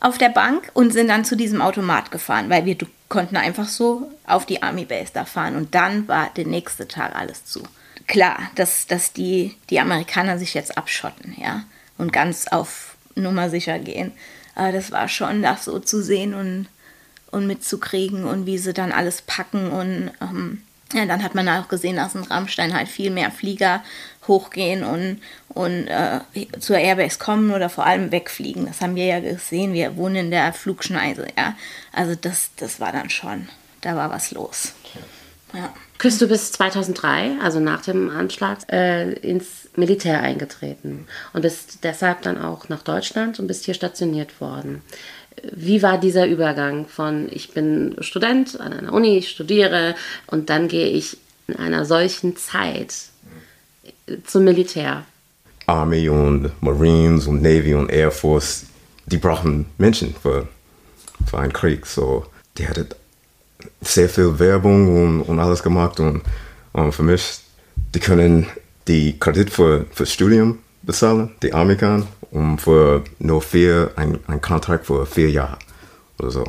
auf 0.00 0.16
der 0.16 0.30
Bank 0.30 0.70
und 0.72 0.94
sind 0.94 1.08
dann 1.08 1.26
zu 1.26 1.36
diesem 1.36 1.60
Automat 1.60 2.10
gefahren, 2.10 2.48
weil 2.48 2.64
wir 2.64 2.78
konnten 3.10 3.36
einfach 3.36 3.68
so 3.68 4.10
auf 4.26 4.46
die 4.46 4.62
Army 4.62 4.86
Base 4.86 5.10
da 5.12 5.26
fahren 5.26 5.56
und 5.56 5.74
dann 5.74 6.08
war 6.08 6.30
der 6.34 6.46
nächste 6.46 6.88
Tag 6.88 7.14
alles 7.14 7.44
zu 7.44 7.62
klar, 8.10 8.50
dass, 8.56 8.86
dass 8.88 9.12
die, 9.12 9.56
die 9.70 9.80
Amerikaner 9.80 10.38
sich 10.38 10.52
jetzt 10.52 10.76
abschotten, 10.76 11.34
ja, 11.40 11.64
und 11.96 12.12
ganz 12.12 12.48
auf 12.48 12.96
Nummer 13.14 13.48
sicher 13.48 13.78
gehen. 13.78 14.12
Aber 14.54 14.72
das 14.72 14.90
war 14.90 15.08
schon, 15.08 15.42
das 15.42 15.64
so 15.64 15.78
zu 15.78 16.02
sehen 16.02 16.34
und, 16.34 16.66
und 17.30 17.46
mitzukriegen 17.46 18.24
und 18.24 18.46
wie 18.46 18.58
sie 18.58 18.74
dann 18.74 18.92
alles 18.92 19.22
packen 19.22 19.70
und 19.70 20.10
ähm, 20.20 20.62
ja, 20.92 21.06
dann 21.06 21.22
hat 21.22 21.36
man 21.36 21.48
auch 21.48 21.68
gesehen, 21.68 21.96
dass 21.96 22.16
in 22.16 22.24
Rammstein 22.24 22.74
halt 22.74 22.88
viel 22.88 23.10
mehr 23.10 23.30
Flieger 23.30 23.84
hochgehen 24.26 24.82
und, 24.82 25.22
und 25.48 25.86
äh, 25.86 26.18
zur 26.58 26.78
Airbase 26.78 27.20
kommen 27.20 27.52
oder 27.52 27.70
vor 27.70 27.86
allem 27.86 28.10
wegfliegen. 28.10 28.66
Das 28.66 28.80
haben 28.80 28.96
wir 28.96 29.06
ja 29.06 29.20
gesehen. 29.20 29.72
Wir 29.72 29.96
wohnen 29.96 30.16
in 30.16 30.30
der 30.32 30.52
Flugschneise, 30.52 31.28
ja. 31.38 31.54
Also 31.92 32.16
das, 32.16 32.50
das 32.56 32.80
war 32.80 32.90
dann 32.90 33.08
schon, 33.08 33.48
da 33.82 33.94
war 33.94 34.10
was 34.10 34.32
los. 34.32 34.72
Ja. 35.52 35.74
Bist 35.98 36.20
du 36.22 36.28
bis 36.28 36.52
2003, 36.52 37.38
also 37.42 37.60
nach 37.60 37.82
dem 37.82 38.08
Anschlag, 38.10 38.58
äh, 38.72 39.12
ins 39.12 39.68
Militär 39.76 40.22
eingetreten 40.22 41.06
und 41.32 41.42
bist 41.42 41.84
deshalb 41.84 42.22
dann 42.22 42.40
auch 42.40 42.68
nach 42.68 42.82
Deutschland 42.82 43.38
und 43.38 43.46
bist 43.46 43.64
hier 43.64 43.74
stationiert 43.74 44.40
worden. 44.40 44.82
Wie 45.52 45.82
war 45.82 45.98
dieser 45.98 46.26
Übergang 46.26 46.86
von 46.86 47.28
ich 47.30 47.52
bin 47.52 47.96
Student 48.00 48.58
an 48.60 48.72
einer 48.72 48.92
Uni, 48.92 49.18
ich 49.18 49.30
studiere 49.30 49.94
und 50.26 50.50
dann 50.50 50.68
gehe 50.68 50.88
ich 50.88 51.18
in 51.48 51.56
einer 51.56 51.84
solchen 51.84 52.36
Zeit 52.36 52.94
zum 54.24 54.44
Militär? 54.44 55.04
Army 55.66 56.08
und 56.08 56.50
Marines 56.62 57.26
und 57.26 57.42
Navy 57.42 57.74
und 57.74 57.90
Air 57.90 58.10
Force, 58.10 58.66
die 59.06 59.18
brauchen 59.18 59.66
Menschen 59.78 60.14
für, 60.20 60.48
für 61.26 61.38
einen 61.38 61.52
Krieg. 61.52 61.86
So, 61.86 62.26
die 62.58 62.66
hatten 62.66 62.88
sehr 63.80 64.08
viel 64.08 64.38
Werbung 64.38 65.02
und, 65.02 65.22
und 65.22 65.38
alles 65.38 65.62
gemacht 65.62 66.00
und, 66.00 66.22
und 66.72 66.92
für 66.92 67.02
mich, 67.02 67.40
die 67.94 68.00
können 68.00 68.46
die 68.88 69.18
Kredit 69.18 69.50
für, 69.50 69.86
für 69.90 70.06
Studium 70.06 70.58
bezahlen, 70.82 71.30
die 71.42 71.50
kann, 71.50 72.06
und 72.30 72.60
für 72.60 73.04
nur 73.18 73.42
vier, 73.42 73.90
ein, 73.96 74.18
ein 74.26 74.40
Kontrakt 74.40 74.86
für 74.86 75.06
vier 75.06 75.30
Jahre 75.30 75.58
oder 76.18 76.30
so. 76.30 76.44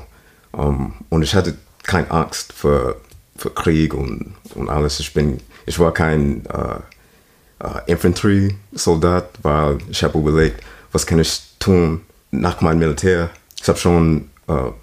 Um, 0.51 0.93
und 1.09 1.21
ich 1.23 1.33
hatte 1.33 1.55
keine 1.83 2.11
Angst 2.11 2.51
für, 2.53 2.97
für 3.37 3.51
Krieg 3.51 3.93
und, 3.93 4.35
und 4.53 4.69
alles. 4.69 4.99
Ich, 4.99 5.13
bin, 5.13 5.39
ich 5.65 5.79
war 5.79 5.93
kein 5.93 6.43
uh, 6.53 7.65
uh, 7.65 7.79
Infantry-Soldat, 7.87 9.29
weil 9.41 9.77
ich 9.89 10.03
habe 10.03 10.19
überlegt, 10.19 10.61
was 10.91 11.05
kann 11.05 11.19
ich 11.19 11.41
tun 11.57 12.01
nach 12.31 12.59
meinem 12.61 12.79
Militär. 12.79 13.29
Ich 13.61 13.67
habe 13.67 13.79
schon 13.79 14.29
uh, 14.49 14.73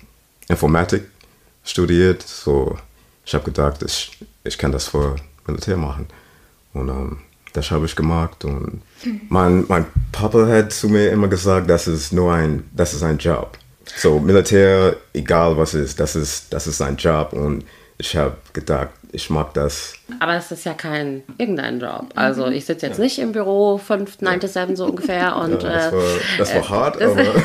Informatik 0.49 1.03
studiert. 1.69 2.23
So, 2.23 2.77
ich 3.25 3.35
habe 3.35 3.45
gedacht, 3.45 3.83
ich, 3.83 4.19
ich 4.45 4.59
kann 4.59 4.73
das 4.73 4.89
für 4.89 5.17
Militär 5.47 5.77
machen. 5.77 6.07
Und 6.73 6.89
ähm, 6.89 7.19
das 7.53 7.71
habe 7.71 7.87
ich 7.87 7.97
gemacht. 7.97 8.45
Und 8.45 8.83
mein, 9.29 9.65
mein 9.69 9.87
Papa 10.13 10.47
hat 10.47 10.73
zu 10.73 10.89
mir 10.89 11.11
immer 11.11 11.29
gesagt, 11.29 11.69
das 11.69 11.87
ist 11.87 12.13
nur 12.13 12.33
ein, 12.33 12.69
das 12.73 12.95
ist 12.95 13.03
ein 13.03 13.19
Job. 13.19 13.59
So, 13.97 14.19
Militär, 14.19 14.97
egal 15.15 15.57
was 15.57 15.75
ist, 15.75 15.99
das 15.99 16.15
ist, 16.15 16.53
das 16.53 16.67
ist 16.67 16.83
ein 16.83 16.97
Job. 16.97 17.33
Und 17.33 17.65
ich 17.99 18.17
habe 18.17 18.37
gedacht, 18.53 18.91
ich 19.11 19.29
mag 19.29 19.55
das. 19.55 19.95
Aber 20.21 20.35
es 20.35 20.51
ist 20.53 20.65
ja 20.65 20.75
kein 20.75 21.23
irgendein 21.37 21.81
Job. 21.81 22.07
Also 22.15 22.47
ich 22.47 22.65
sitze 22.65 22.87
jetzt 22.87 22.99
ja. 22.99 23.05
nicht 23.05 23.19
im 23.19 23.33
Büro 23.33 23.79
5, 23.79 24.21
9 24.21 24.41
to 24.41 24.47
7 24.47 24.77
so 24.77 24.87
ungefähr. 24.87 25.37
Und, 25.43 25.63
ja, 25.63 25.69
das, 25.69 25.93
war, 25.93 26.03
das 26.39 26.55
war 26.55 26.61
äh, 26.61 26.65
hart, 26.65 27.01
das, 27.01 27.13
aber. 27.13 27.23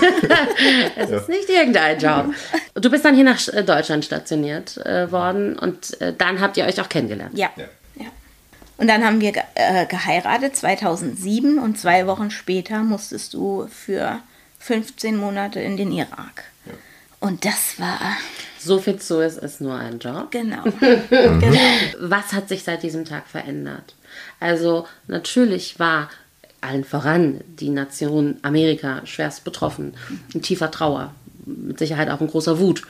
es 0.96 1.10
ist 1.10 1.30
nicht 1.30 1.50
irgendein 1.50 2.00
Job. 2.00 2.26
Du 2.76 2.90
bist 2.92 3.04
dann 3.04 3.16
hier 3.16 3.24
nach 3.24 3.48
äh, 3.48 3.64
Deutschland 3.64 4.06
stationiert 4.06 4.78
äh, 4.86 5.12
worden 5.12 5.58
und 5.58 6.00
äh, 6.02 6.14
dann 6.14 6.40
habt 6.40 6.58
ihr 6.58 6.66
euch 6.66 6.80
auch 6.80 6.90
kennengelernt. 6.90 7.38
Ja. 7.38 7.50
ja. 7.56 7.66
Und 8.78 8.88
dann 8.88 9.06
haben 9.06 9.22
wir 9.22 9.32
ge 9.32 9.44
äh, 9.56 9.86
geheiratet 9.86 10.56
2007 10.56 11.58
und 11.58 11.80
zwei 11.80 12.06
Wochen 12.06 12.32
später 12.32 12.84
musstest 12.84 13.34
du 13.34 13.68
für 13.72 14.20
15 14.60 15.16
Monate 15.16 15.60
in 15.60 15.78
den 15.78 15.92
Irak. 15.92 16.44
Und 17.20 17.46
das 17.46 17.80
war 17.80 18.00
so 18.64 18.80
viel 18.80 18.98
zu 18.98 19.20
ist, 19.20 19.38
ist 19.38 19.62
nur 19.62 19.76
ein 19.76 20.00
Job. 20.00 20.28
Genau. 20.32 20.64
genau. 20.64 21.60
Was 22.00 22.34
hat 22.34 22.50
sich 22.50 22.64
seit 22.64 22.84
diesem 22.84 23.06
Tag 23.06 23.28
verändert? 23.28 23.96
Also 24.40 24.88
natürlich 25.08 25.80
war 25.80 26.10
allen 26.62 26.84
voran 26.84 27.42
die 27.60 27.70
Nation 27.70 28.38
Amerika 28.42 29.06
schwerst 29.06 29.44
betroffen, 29.44 29.94
in 30.34 30.42
tiefer 30.42 30.72
Trauer, 30.72 31.14
mit 31.46 31.78
Sicherheit 31.78 32.10
auch 32.10 32.22
in 32.22 32.28
großer 32.28 32.60
Wut 32.60 32.84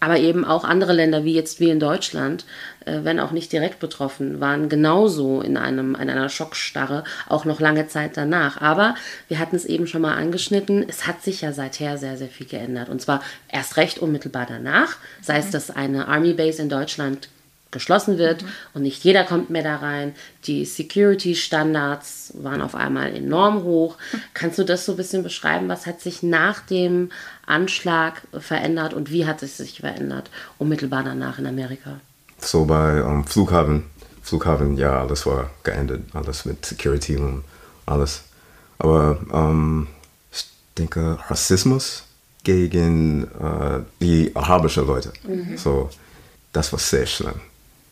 aber 0.00 0.18
eben 0.18 0.44
auch 0.44 0.64
andere 0.64 0.92
Länder, 0.92 1.24
wie 1.24 1.34
jetzt 1.34 1.60
wie 1.60 1.70
in 1.70 1.80
Deutschland, 1.80 2.44
äh, 2.84 3.00
wenn 3.02 3.20
auch 3.20 3.30
nicht 3.30 3.52
direkt 3.52 3.78
betroffen, 3.78 4.40
waren 4.40 4.68
genauso 4.68 5.40
in, 5.40 5.56
einem, 5.56 5.94
in 5.94 6.10
einer 6.10 6.28
Schockstarre, 6.28 7.04
auch 7.28 7.44
noch 7.44 7.60
lange 7.60 7.88
Zeit 7.88 8.16
danach. 8.16 8.60
Aber 8.60 8.94
wir 9.28 9.38
hatten 9.38 9.56
es 9.56 9.64
eben 9.64 9.86
schon 9.86 10.02
mal 10.02 10.14
angeschnitten, 10.14 10.84
es 10.88 11.06
hat 11.06 11.22
sich 11.22 11.40
ja 11.40 11.52
seither 11.52 11.98
sehr, 11.98 12.16
sehr 12.16 12.28
viel 12.28 12.46
geändert. 12.46 12.88
Und 12.88 13.00
zwar 13.00 13.22
erst 13.48 13.76
recht 13.76 13.98
unmittelbar 13.98 14.46
danach, 14.48 14.96
sei 15.20 15.38
es, 15.38 15.50
dass 15.50 15.70
eine 15.70 16.08
Army 16.08 16.34
Base 16.34 16.60
in 16.60 16.68
Deutschland 16.68 17.28
geschlossen 17.74 18.16
wird 18.16 18.42
mhm. 18.42 18.48
und 18.72 18.82
nicht 18.82 19.04
jeder 19.04 19.24
kommt 19.24 19.50
mehr 19.50 19.62
da 19.62 19.76
rein. 19.76 20.14
Die 20.46 20.64
Security-Standards 20.64 22.32
waren 22.38 22.62
auf 22.62 22.74
einmal 22.74 23.14
enorm 23.14 23.64
hoch. 23.64 23.98
Kannst 24.32 24.58
du 24.58 24.64
das 24.64 24.86
so 24.86 24.92
ein 24.92 24.96
bisschen 24.96 25.22
beschreiben? 25.22 25.68
Was 25.68 25.84
hat 25.84 26.00
sich 26.00 26.22
nach 26.22 26.60
dem 26.60 27.10
Anschlag 27.46 28.22
verändert 28.38 28.94
und 28.94 29.10
wie 29.10 29.26
hat 29.26 29.42
es 29.42 29.58
sich 29.58 29.80
verändert 29.80 30.30
unmittelbar 30.56 31.02
danach 31.02 31.38
in 31.38 31.46
Amerika? 31.46 32.00
So 32.38 32.64
bei 32.64 33.02
um, 33.02 33.26
Flughafen, 33.26 33.84
Flughafen, 34.22 34.78
ja, 34.78 35.00
alles 35.00 35.26
war 35.26 35.50
geendet, 35.62 36.02
alles 36.14 36.46
mit 36.46 36.64
Security 36.64 37.16
und 37.16 37.44
alles. 37.84 38.22
Aber 38.78 39.18
um, 39.30 39.88
ich 40.32 40.46
denke, 40.78 41.18
Rassismus 41.28 42.04
gegen 42.42 43.24
uh, 43.24 43.80
die 44.00 44.30
arabischen 44.34 44.86
Leute, 44.86 45.12
mhm. 45.26 45.56
so, 45.56 45.90
das 46.52 46.72
war 46.72 46.78
sehr 46.78 47.06
schlimm 47.06 47.40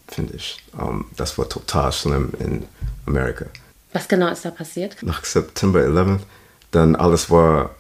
finde 0.09 0.35
ich. 0.37 0.59
Um, 0.73 0.81
ähm, 0.81 1.05
das 1.17 1.39
war 1.39 1.49
total 1.49 1.93
schlimm 1.93 2.33
in 2.39 2.65
Amerika. 3.07 3.47
Was 3.93 4.09
genau 4.09 4.29
ist 4.29 4.45
da 4.45 4.51
passiert? 4.51 4.97
Nach 5.03 5.25
September 5.25 5.83
11, 5.83 6.23
dann 6.71 6.97
alles 6.97 7.31
war 7.31 7.75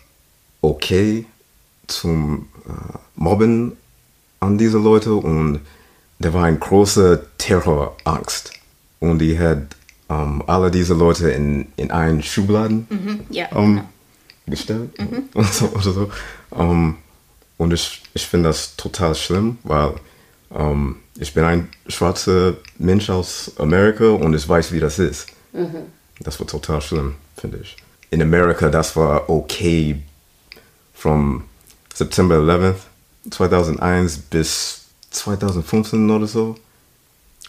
okay 0.61 1.25
zum 1.87 2.49
uh, 2.67 2.99
Mobben 3.17 3.77
an 4.41 4.59
diese 4.59 4.79
Leute 4.79 5.15
und 5.15 5.61
da 6.19 6.33
war 6.33 6.45
eine 6.45 6.59
große 6.59 7.27
Terrorangst. 7.39 8.53
Und 9.01 9.19
die 9.19 9.39
hat 9.39 9.77
um, 10.09 10.17
ähm, 10.17 10.45
alle 10.47 10.71
diese 10.71 10.95
Leute 10.95 11.31
in, 11.31 11.73
in 11.77 11.91
einen 11.91 12.23
Schubladen 12.23 12.87
mhm, 12.91 13.21
ja, 13.31 13.49
um, 13.53 13.65
ähm, 13.65 13.75
genau. 13.77 13.89
gestellt. 14.47 14.99
Mhm. 14.99 15.25
Und, 15.35 15.53
so, 15.53 15.67
oder 15.69 15.93
so. 15.93 16.11
und 16.51 17.73
ich, 17.73 18.03
ich 18.13 18.27
finde 18.27 18.51
das 18.51 18.77
total 18.77 19.15
schlimm, 19.15 19.59
weil 19.63 19.95
um, 20.51 20.97
ich 21.17 21.35
bin 21.35 21.45
ein 21.45 21.69
schwarzer 21.87 22.55
Mensch 22.79 23.11
aus 23.11 23.53
Amerika 23.59 24.11
und 24.11 24.35
ich 24.35 24.49
weiß, 24.49 24.73
wie 24.73 24.81
das 24.81 24.99
ist. 24.99 25.29
Mhm. 25.53 25.87
Das 26.21 26.39
war 26.41 26.47
total 26.47 26.81
schlimm, 26.81 27.17
finde 27.37 27.59
ich. 27.59 27.77
In 28.11 28.23
Amerika, 28.23 28.69
das 28.69 28.97
war 28.97 29.29
okay 29.29 30.03
von 30.95 31.45
September 31.95 32.37
11, 32.37 32.77
2001 33.31 34.19
bis 34.19 34.85
2015 35.11 36.11
oder 36.11 36.27
so. 36.27 36.57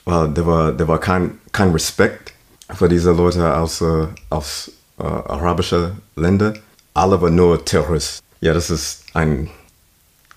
Weil 0.06 0.30
da 0.34 0.46
war, 0.46 0.72
da 0.74 0.88
war 0.88 1.00
kein, 1.00 1.38
kein 1.52 1.72
Respekt 1.72 2.34
für 2.74 2.90
diese 2.90 3.12
Leute 3.12 3.56
aus, 3.56 3.82
uh, 3.82 4.08
aus 4.30 4.72
uh, 5.00 5.04
arabischen 5.04 6.02
Ländern. 6.16 6.60
Alle 6.94 7.22
waren 7.22 7.36
nur 7.36 7.64
Terroristen. 7.64 8.26
Ja, 8.42 8.54
das 8.54 8.70
ist 8.70 9.04
ein 9.14 9.50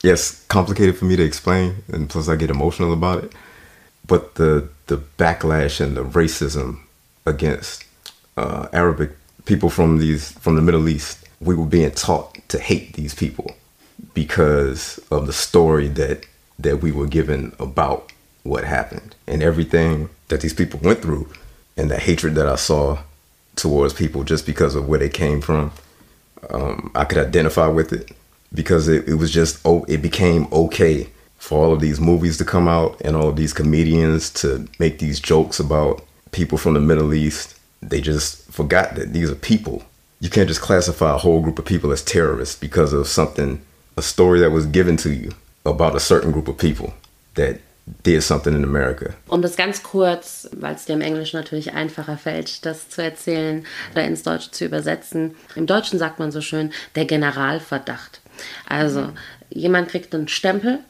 yes, 0.07 0.45
complicated 0.47 0.97
for 0.97 1.05
me 1.05 1.17
to 1.17 1.25
explain, 1.25 1.83
and 1.93 2.09
plus 2.09 2.29
I 2.29 2.37
get 2.37 2.49
emotional 2.49 2.93
about 2.93 3.25
it. 3.25 3.33
But 4.07 4.37
the 4.37 4.69
the 4.87 4.99
backlash 5.19 5.81
and 5.81 5.97
the 5.97 6.05
racism 6.05 6.79
against 7.27 7.85
uh, 8.37 8.69
Arabic 8.73 9.11
people 9.45 9.69
from 9.69 9.99
these 9.99 10.33
from 10.39 10.55
the 10.55 10.63
Middle 10.63 10.89
East, 10.89 11.27
we 11.41 11.55
were 11.57 11.67
being 11.67 11.91
taught 11.91 12.39
to 12.49 12.59
hate 12.61 12.93
these 12.93 13.15
people 13.15 13.57
because 14.15 15.01
of 15.11 15.27
the 15.27 15.33
story 15.33 15.89
that 15.89 16.25
that 16.59 16.77
we 16.85 16.93
were 16.93 17.09
given 17.09 17.53
about 17.59 18.13
what 18.45 18.63
happened 18.65 19.17
and 19.27 19.43
everything 19.43 20.09
that 20.29 20.41
these 20.41 20.55
people 20.55 20.79
went 20.83 21.03
through, 21.03 21.29
and 21.77 21.91
the 21.91 21.99
hatred 21.99 22.37
that 22.37 22.47
I 22.47 22.57
saw 22.57 22.99
towards 23.57 23.93
people 23.93 24.23
just 24.23 24.47
because 24.47 24.77
of 24.77 24.89
where 24.89 25.01
they 25.01 25.09
came 25.09 25.41
from. 25.41 25.73
Um, 26.51 26.93
I 26.95 27.05
could 27.05 27.19
identify 27.19 27.67
with 27.67 27.93
it 27.93 28.13
because 28.53 28.89
it, 28.89 29.09
it 29.09 29.15
was 29.15 29.31
just 29.31 29.61
oh 29.65 29.85
it 29.89 30.03
became 30.03 30.47
okay 30.53 31.09
for 31.37 31.65
all 31.65 31.73
of 31.73 31.81
these 31.81 32.01
movies 32.01 32.39
to 32.39 32.45
come 32.45 32.67
out 32.67 33.01
and 33.05 33.15
all 33.15 33.29
of 33.29 33.37
these 33.37 33.53
comedians 33.53 34.31
to 34.31 34.67
make 34.79 34.99
these 34.99 35.21
jokes 35.21 35.61
about 35.61 36.03
people 36.33 36.59
from 36.59 36.75
the 36.75 36.81
Middle 36.81 37.15
East. 37.15 37.59
They 37.83 38.01
just 38.01 38.51
forgot 38.51 38.97
that 38.97 39.13
these 39.13 39.31
are 39.31 39.37
people. 39.37 39.85
You 40.21 40.31
can't 40.31 40.49
just 40.49 40.61
classify 40.61 41.15
a 41.15 41.19
whole 41.19 41.41
group 41.41 41.59
of 41.59 41.65
people 41.65 41.93
as 41.93 42.03
terrorists 42.03 42.57
because 42.59 42.93
of 42.93 43.07
something, 43.07 43.61
a 43.97 44.03
story 44.03 44.41
that 44.41 44.51
was 44.51 44.67
given 44.67 44.97
to 44.99 45.11
you 45.13 45.33
about 45.65 45.95
a 45.95 46.01
certain 46.01 46.33
group 46.33 46.49
of 46.49 46.57
people 46.59 46.95
that 47.35 47.61
did 48.03 48.23
something 48.23 48.55
in 48.55 48.65
America. 48.65 49.15
Um 49.29 49.43
das 49.43 49.57
ganz 49.57 49.83
kurz, 49.83 50.49
weil 50.53 50.75
es 50.75 50.87
dir 50.87 50.95
im 50.95 51.01
Englischen 51.01 51.37
natürlich 51.37 51.75
einfacher 51.75 52.19
fällt, 52.19 52.67
das 52.67 52.89
zu 52.89 53.03
erzählen 53.03 53.65
oder 53.93 54.05
ins 54.05 54.23
Deutsche 54.23 54.51
zu 54.51 54.65
übersetzen. 54.65 55.37
Im 55.55 55.67
Deutschen 55.67 55.99
sagt 55.99 56.19
man 56.19 56.33
so 56.33 56.41
schön 56.41 56.73
der 56.97 57.05
Generalverdacht. 57.05 58.21
Also 58.69 59.13
jemand 59.51 59.89
kriegt 59.89 60.15
einen 60.15 60.29
Stempel 60.29 60.81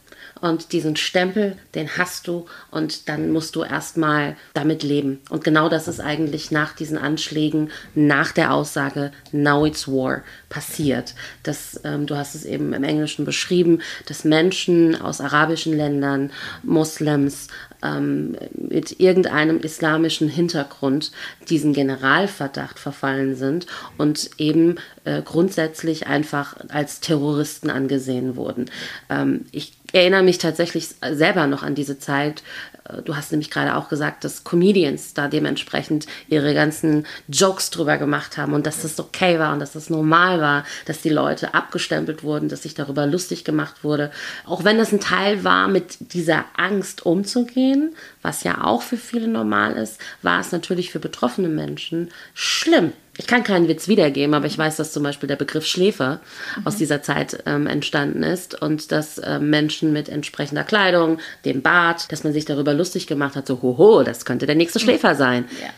und 0.40 0.72
diesen 0.72 0.96
Stempel, 0.96 1.56
den 1.74 1.96
hast 1.96 2.28
du 2.28 2.46
und 2.70 3.08
dann 3.08 3.30
musst 3.30 3.56
du 3.56 3.62
erstmal 3.62 4.36
damit 4.52 4.82
leben. 4.82 5.20
Und 5.30 5.44
genau 5.44 5.68
das 5.68 5.88
ist 5.88 6.00
eigentlich 6.00 6.50
nach 6.50 6.74
diesen 6.74 6.98
Anschlägen, 6.98 7.70
nach 7.94 8.32
der 8.32 8.52
Aussage 8.52 9.12
Now 9.32 9.64
it's 9.64 9.88
war 9.88 10.22
passiert. 10.48 11.14
Das, 11.42 11.80
ähm, 11.84 12.06
du 12.06 12.16
hast 12.16 12.34
es 12.34 12.44
eben 12.44 12.74
im 12.74 12.84
Englischen 12.84 13.24
beschrieben, 13.24 13.80
dass 14.06 14.24
Menschen 14.24 15.00
aus 15.00 15.20
arabischen 15.20 15.74
Ländern, 15.74 16.30
Moslems, 16.62 17.48
ähm, 17.82 18.36
mit 18.52 19.00
irgendeinem 19.00 19.60
islamischen 19.60 20.28
Hintergrund 20.28 21.12
diesen 21.48 21.72
Generalverdacht 21.72 22.78
verfallen 22.78 23.36
sind 23.36 23.66
und 23.98 24.30
eben 24.38 24.76
äh, 25.04 25.22
grundsätzlich 25.22 26.06
einfach 26.06 26.56
als 26.68 27.00
Terroristen 27.00 27.70
angesehen 27.70 28.36
wurden. 28.36 28.66
Ähm, 29.08 29.46
ich 29.52 29.72
erinnere 29.92 30.22
mich 30.22 30.38
tatsächlich 30.38 30.88
selber 31.12 31.46
noch 31.46 31.62
an 31.62 31.74
diese 31.74 31.98
Zeit. 31.98 32.42
Äh, 32.88 33.02
du 33.02 33.16
hast 33.16 33.32
nämlich 33.32 33.50
gerade 33.50 33.76
auch 33.76 33.88
gesagt, 33.88 34.24
dass 34.24 34.44
Comedians 34.44 35.14
da 35.14 35.28
dementsprechend 35.28 36.06
ihre 36.28 36.54
ganzen 36.54 37.06
Jokes 37.28 37.70
drüber 37.70 37.98
gemacht 37.98 38.36
haben 38.36 38.54
und 38.54 38.66
dass 38.66 38.82
das 38.82 38.98
okay 38.98 39.38
war 39.38 39.52
und 39.52 39.60
dass 39.60 39.72
das 39.72 39.90
normal 39.90 40.40
war, 40.40 40.64
dass 40.86 41.00
die 41.00 41.10
Leute 41.10 41.54
abgestempelt 41.54 42.22
wurden, 42.22 42.48
dass 42.48 42.62
sich 42.62 42.74
darüber 42.74 43.06
lustig 43.06 43.44
gemacht 43.44 43.84
wurde. 43.84 44.10
Auch 44.44 44.64
wenn 44.64 44.78
das 44.78 44.92
ein 44.92 45.00
Teil 45.00 45.44
war, 45.44 45.68
mit 45.68 46.12
dieser 46.12 46.44
Angst 46.56 47.04
umzugehen, 47.06 47.94
was 48.22 48.44
ja 48.44 48.64
auch 48.64 48.82
für 48.82 48.96
viele 48.96 49.28
normal 49.28 49.76
ist, 49.76 50.00
war 50.22 50.40
es 50.40 50.52
natürlich 50.52 50.90
für 50.90 50.98
betroffene 51.00 51.48
Menschen 51.48 52.10
schlimm 52.34 52.92
ich 53.18 53.26
kann 53.26 53.44
keinen 53.44 53.68
Witz 53.68 53.88
wiedergeben, 53.88 54.34
aber 54.34 54.46
ich 54.46 54.58
weiß, 54.58 54.76
dass 54.76 54.92
zum 54.92 55.02
Beispiel 55.02 55.26
der 55.26 55.36
Begriff 55.36 55.66
Schläfer 55.66 56.20
mhm. 56.56 56.66
aus 56.66 56.76
dieser 56.76 57.02
Zeit 57.02 57.42
ähm, 57.46 57.66
entstanden 57.66 58.22
ist 58.22 58.60
und 58.60 58.92
dass 58.92 59.18
äh, 59.18 59.38
Menschen 59.38 59.92
mit 59.92 60.08
entsprechender 60.08 60.64
Kleidung, 60.64 61.18
dem 61.44 61.62
Bart, 61.62 62.10
dass 62.12 62.24
man 62.24 62.32
sich 62.32 62.44
darüber 62.44 62.74
lustig 62.74 63.06
gemacht 63.06 63.36
hat, 63.36 63.46
so 63.46 63.62
hoho, 63.62 64.02
das 64.02 64.24
könnte 64.24 64.46
der 64.46 64.54
nächste 64.54 64.80
Schläfer 64.80 65.14
sein. 65.14 65.46
Ja. 65.60 65.68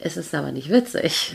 es 0.00 0.16
ist 0.16 0.34
aber 0.34 0.52
nicht 0.52 0.70
witzig. 0.70 1.34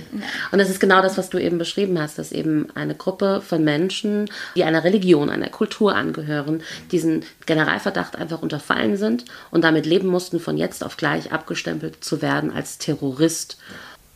Und 0.52 0.60
das 0.60 0.70
ist 0.70 0.80
genau 0.80 1.02
das, 1.02 1.18
was 1.18 1.30
du 1.30 1.38
eben 1.38 1.58
beschrieben 1.58 2.00
hast, 2.00 2.18
dass 2.18 2.32
eben 2.32 2.68
eine 2.76 2.96
Gruppe 2.96 3.42
von 3.42 3.64
Menschen, 3.64 4.30
die 4.56 4.64
einer 4.64 4.84
Religion, 4.84 5.30
einer 5.30 5.50
Kultur 5.50 5.96
angehören, 5.96 6.62
diesen 6.92 7.26
Generalverdacht 7.46 8.16
einfach 8.16 8.42
unterfallen 8.42 8.96
sind 8.98 9.26
und 9.52 9.64
damit 9.64 9.86
leben 9.86 10.08
mussten, 10.08 10.40
von 10.40 10.58
jetzt 10.58 10.84
auf 10.84 10.98
gleich 10.98 11.32
abgestempelt 11.32 12.04
zu 12.04 12.22
werden 12.22 12.54
als 12.54 12.78
Terrorist. 12.78 13.58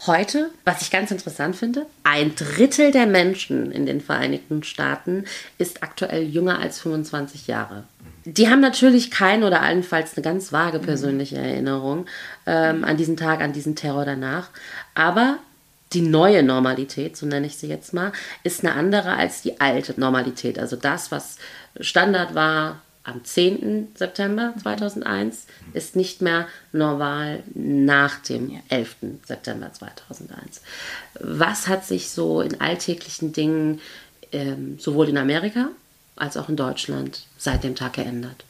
Heute, 0.06 0.51
was 0.63 0.84
ich 0.84 0.92
ganz 0.92 1.10
interessant 1.10 1.56
finde, 1.56 1.88
ein 2.04 2.36
Drittel 2.36 2.92
der 2.92 3.08
Menschen 3.08 3.72
in 3.72 3.88
den 3.88 4.00
Vereinigten 4.00 4.62
Staaten 4.62 5.25
ist 5.58 5.82
aktuell 5.82 6.24
jünger 6.24 6.60
als 6.60 6.80
25 6.80 7.48
Jahre. 7.48 7.84
Die 8.24 8.48
haben 8.48 8.60
natürlich 8.60 9.10
keine 9.10 9.48
oder 9.48 9.62
allenfalls 9.62 10.16
eine 10.16 10.24
ganz 10.24 10.51
vage 10.51 10.80
persönliche 10.80 11.38
Erinnerung 11.38 12.06
ähm, 12.46 12.84
an 12.84 12.98
diesen 12.98 13.18
Tag, 13.18 13.42
an 13.42 13.54
diesen 13.54 13.75
Terror 13.75 14.06
danach. 14.06 14.50
Aber 14.94 15.39
die 15.94 16.01
neue 16.01 16.44
Normalität, 16.44 17.18
so 17.18 17.25
nenne 17.25 17.48
ich 17.48 17.58
sie 17.58 17.68
jetzt 17.68 17.94
mal, 17.94 18.12
ist 18.44 18.63
eine 18.63 18.75
andere 18.75 19.13
als 19.13 19.42
die 19.42 19.60
alte 19.60 20.00
Normalität. 20.00 20.60
Also 20.60 20.75
das, 20.75 21.12
was 21.12 21.38
Standard 21.80 22.36
war 22.36 22.82
am 23.08 23.24
10. 23.24 23.94
September 23.96 24.54
2001, 24.62 25.48
ist 25.74 25.96
nicht 25.96 26.22
mehr 26.22 26.48
normal 26.74 27.42
nach 27.56 28.20
dem 28.20 28.60
11. 28.68 28.98
September 29.26 29.72
2001. 29.72 30.62
Was 31.20 31.68
hat 31.68 31.86
sich 31.86 32.10
so 32.10 32.42
in 32.42 32.60
alltäglichen 32.60 33.32
Dingen 33.32 33.80
ähm, 34.34 34.78
sowohl 34.78 35.08
in 35.10 35.18
Amerika 35.18 35.70
als 36.18 36.36
auch 36.36 36.50
in 36.50 36.58
Deutschland 36.58 37.26
seit 37.38 37.64
dem 37.64 37.76
Tag 37.76 37.94
geändert? 37.94 38.44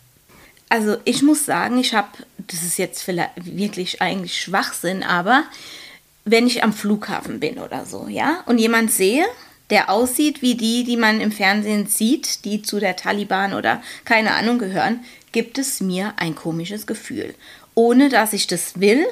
Also 0.70 0.98
ich 1.06 1.22
muss 1.22 1.46
sagen, 1.46 1.78
ich 1.78 1.94
habe, 1.94 2.10
das 2.40 2.64
ist 2.64 2.78
jetzt 2.78 3.04
vielleicht 3.04 3.46
wirklich 3.46 4.02
eigentlich 4.02 4.42
Schwachsinn, 4.42 5.04
aber 5.04 5.44
wenn 6.26 6.48
ich 6.48 6.64
am 6.64 6.74
Flughafen 6.74 7.40
bin 7.40 7.60
oder 7.60 7.86
so, 7.86 8.08
ja, 8.10 8.44
und 8.48 8.58
jemand 8.58 8.92
sehe, 8.92 9.26
der 9.69 9.89
aussieht 9.89 10.41
wie 10.41 10.55
die, 10.55 10.83
die 10.83 10.97
man 10.97 11.19
im 11.19 11.31
Fernsehen 11.31 11.88
sieht, 11.88 12.45
die 12.45 12.62
zu 12.62 12.79
der 12.79 12.95
Taliban 12.95 13.53
oder 13.53 13.81
keine 14.05 14.33
Ahnung 14.33 14.59
gehören, 14.59 15.03
gibt 15.31 15.57
es 15.57 15.81
mir 15.81 16.13
ein 16.17 16.36
komisches 16.36 16.88
Gefühl. 16.88 17.36
Ohne 17.75 18.09
dass 18.09 18.33
ich 18.33 18.47
das 18.47 18.79
will, 18.79 19.05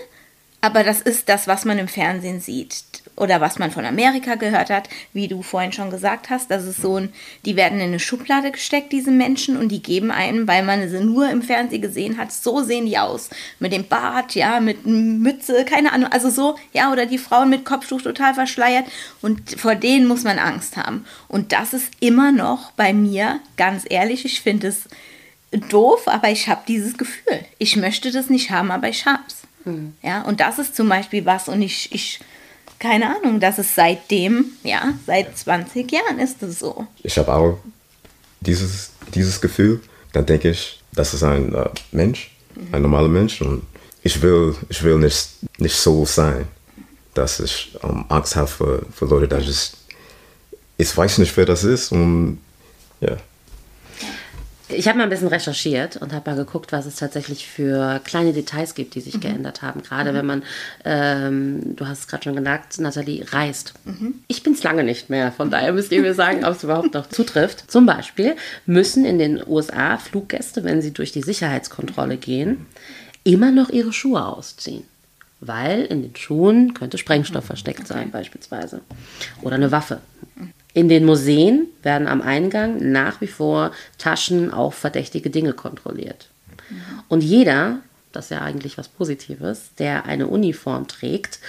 aber 0.61 0.83
das 0.83 1.01
ist 1.01 1.29
das, 1.29 1.47
was 1.47 1.65
man 1.65 1.77
im 1.77 1.87
Fernsehen 1.87 2.39
sieht 2.39 2.94
oder 3.15 3.39
was 3.39 3.59
man 3.59 3.71
von 3.71 3.85
Amerika 3.85 4.35
gehört 4.35 4.69
hat, 4.69 4.89
wie 5.13 5.27
du 5.27 5.41
vorhin 5.41 5.71
schon 5.71 5.89
gesagt 5.89 6.29
hast. 6.29 6.51
Das 6.51 6.65
ist 6.65 6.81
so 6.81 6.97
ein, 6.97 7.13
die 7.45 7.55
werden 7.55 7.79
in 7.79 7.87
eine 7.87 7.99
Schublade 7.99 8.51
gesteckt, 8.51 8.91
diese 8.91 9.11
Menschen, 9.11 9.57
und 9.57 9.69
die 9.69 9.81
geben 9.81 10.11
einem, 10.11 10.47
weil 10.47 10.63
man 10.63 10.87
sie 10.89 10.99
nur 10.99 11.29
im 11.29 11.41
Fernsehen 11.41 11.81
gesehen 11.81 12.17
hat, 12.17 12.31
so 12.31 12.61
sehen 12.61 12.85
die 12.85 12.97
aus. 12.97 13.29
Mit 13.59 13.71
dem 13.71 13.87
Bart, 13.87 14.35
ja, 14.35 14.59
mit 14.59 14.85
Mütze, 14.85 15.65
keine 15.65 15.93
Ahnung, 15.93 16.11
also 16.11 16.29
so, 16.29 16.55
ja, 16.73 16.91
oder 16.91 17.05
die 17.05 17.17
Frauen 17.17 17.49
mit 17.49 17.65
Kopftuch 17.65 18.01
total 18.01 18.33
verschleiert. 18.33 18.85
Und 19.21 19.59
vor 19.59 19.75
denen 19.75 20.07
muss 20.07 20.23
man 20.23 20.39
Angst 20.39 20.77
haben. 20.77 21.05
Und 21.27 21.51
das 21.51 21.73
ist 21.73 21.91
immer 21.99 22.31
noch 22.31 22.71
bei 22.71 22.93
mir, 22.93 23.39
ganz 23.55 23.83
ehrlich, 23.89 24.25
ich 24.25 24.41
finde 24.41 24.67
es 24.67 24.89
doof, 25.69 26.07
aber 26.07 26.29
ich 26.29 26.49
habe 26.49 26.63
dieses 26.67 26.97
Gefühl. 26.97 27.45
Ich 27.59 27.77
möchte 27.77 28.11
das 28.11 28.29
nicht 28.29 28.51
haben, 28.51 28.71
aber 28.71 28.89
ich 28.89 29.05
hab's. 29.05 29.43
Mhm. 29.63 29.93
Ja, 30.01 30.21
und 30.23 30.39
das 30.41 30.59
ist 30.59 30.75
zum 30.75 30.89
Beispiel 30.89 31.25
was, 31.25 31.47
und 31.47 31.61
ich, 31.61 31.93
ich 31.93 32.19
keine 32.85 33.15
Ahnung, 33.15 33.39
das 33.39 33.57
ist 33.57 33.73
seitdem, 33.73 34.45
ja, 34.63 34.93
seit 35.07 35.35
20 35.35 35.91
Jahren 35.91 36.19
ist 36.19 36.43
es 36.43 36.59
so. 36.59 36.85
Ich 37.01 37.17
habe 37.17 37.33
auch 37.33 37.57
dieses, 38.41 38.91
dieses 39.13 39.41
Gefühl. 39.41 39.81
Dann 40.13 40.25
denke 40.27 40.51
ich, 40.51 40.83
das 40.93 41.15
ist 41.15 41.23
ein 41.23 41.53
äh, 41.55 41.69
Mensch, 41.91 42.31
ein 42.71 42.83
normaler 42.83 43.07
Mensch. 43.07 43.41
Und 43.41 43.63
ich 44.03 44.21
will, 44.21 44.55
ich 44.69 44.83
will 44.83 44.99
nicht, 44.99 45.29
nicht 45.57 45.75
so 45.75 46.05
sein, 46.05 46.47
dass 47.15 47.39
ich 47.39 47.75
ähm, 47.83 48.05
Angst 48.09 48.35
habe 48.35 48.47
für, 48.47 48.85
für 48.93 49.05
Leute, 49.05 49.29
dass 49.29 49.43
ich, 49.43 49.71
ich 50.77 50.95
weiß 50.95 51.17
nicht, 51.17 51.35
wer 51.35 51.45
das 51.45 51.63
ist. 51.63 51.91
Und 51.91 52.39
ja. 53.01 53.17
Ich 54.69 54.87
habe 54.87 54.97
mal 54.97 55.03
ein 55.03 55.09
bisschen 55.09 55.27
recherchiert 55.27 55.97
und 55.97 56.11
habe 56.11 56.31
mal 56.31 56.37
geguckt, 56.37 56.71
was 56.71 56.85
es 56.85 56.95
tatsächlich 56.95 57.47
für 57.47 58.01
kleine 58.03 58.33
Details 58.33 58.73
gibt, 58.73 58.95
die 58.95 59.01
sich 59.01 59.15
mhm. 59.15 59.21
geändert 59.21 59.61
haben. 59.61 59.83
Gerade 59.83 60.11
mhm. 60.11 60.15
wenn 60.15 60.25
man, 60.25 60.43
ähm, 60.83 61.75
du 61.75 61.87
hast 61.87 61.99
es 61.99 62.07
gerade 62.07 62.23
schon 62.23 62.35
gesagt, 62.35 62.79
Nathalie 62.79 63.25
reist. 63.31 63.73
Mhm. 63.85 64.15
Ich 64.27 64.41
bin 64.41 64.53
es 64.53 64.63
lange 64.63 64.83
nicht 64.83 65.09
mehr, 65.09 65.31
von 65.31 65.51
daher 65.51 65.71
müsst 65.73 65.91
ihr 65.91 66.01
mir 66.01 66.15
sagen, 66.15 66.43
ob 66.45 66.55
es 66.55 66.63
überhaupt 66.63 66.93
noch 66.93 67.07
zutrifft. 67.09 67.69
Zum 67.69 67.85
Beispiel 67.85 68.35
müssen 68.65 69.05
in 69.05 69.19
den 69.19 69.41
USA 69.45 69.97
Fluggäste, 69.97 70.63
wenn 70.63 70.81
sie 70.81 70.91
durch 70.91 71.11
die 71.11 71.21
Sicherheitskontrolle 71.21 72.17
gehen, 72.17 72.65
immer 73.23 73.51
noch 73.51 73.69
ihre 73.69 73.93
Schuhe 73.93 74.25
ausziehen. 74.25 74.83
Weil 75.41 75.83
in 75.83 76.01
den 76.01 76.15
Schuhen 76.15 76.73
könnte 76.73 76.97
Sprengstoff 76.97 77.45
versteckt 77.45 77.87
sein, 77.87 78.09
beispielsweise. 78.09 78.81
Oder 79.41 79.55
eine 79.55 79.71
Waffe. 79.71 79.99
In 80.75 80.89
den 80.89 81.05
Museen 81.05 81.67
werden 81.83 82.05
am 82.05 82.21
Eingang 82.21 82.91
nach 82.91 83.21
wie 83.21 83.27
vor 83.27 83.71
Taschen 83.97 84.51
auf 84.51 84.75
verdächtige 84.75 85.29
Dinge 85.29 85.53
kontrolliert. 85.53 86.27
Und 87.07 87.23
jeder, 87.23 87.79
das 88.11 88.25
ist 88.25 88.31
ja 88.31 88.41
eigentlich 88.41 88.77
was 88.77 88.89
Positives, 88.89 89.69
der 89.79 90.05
eine 90.05 90.27
Uniform 90.27 90.89
trägt, 90.89 91.39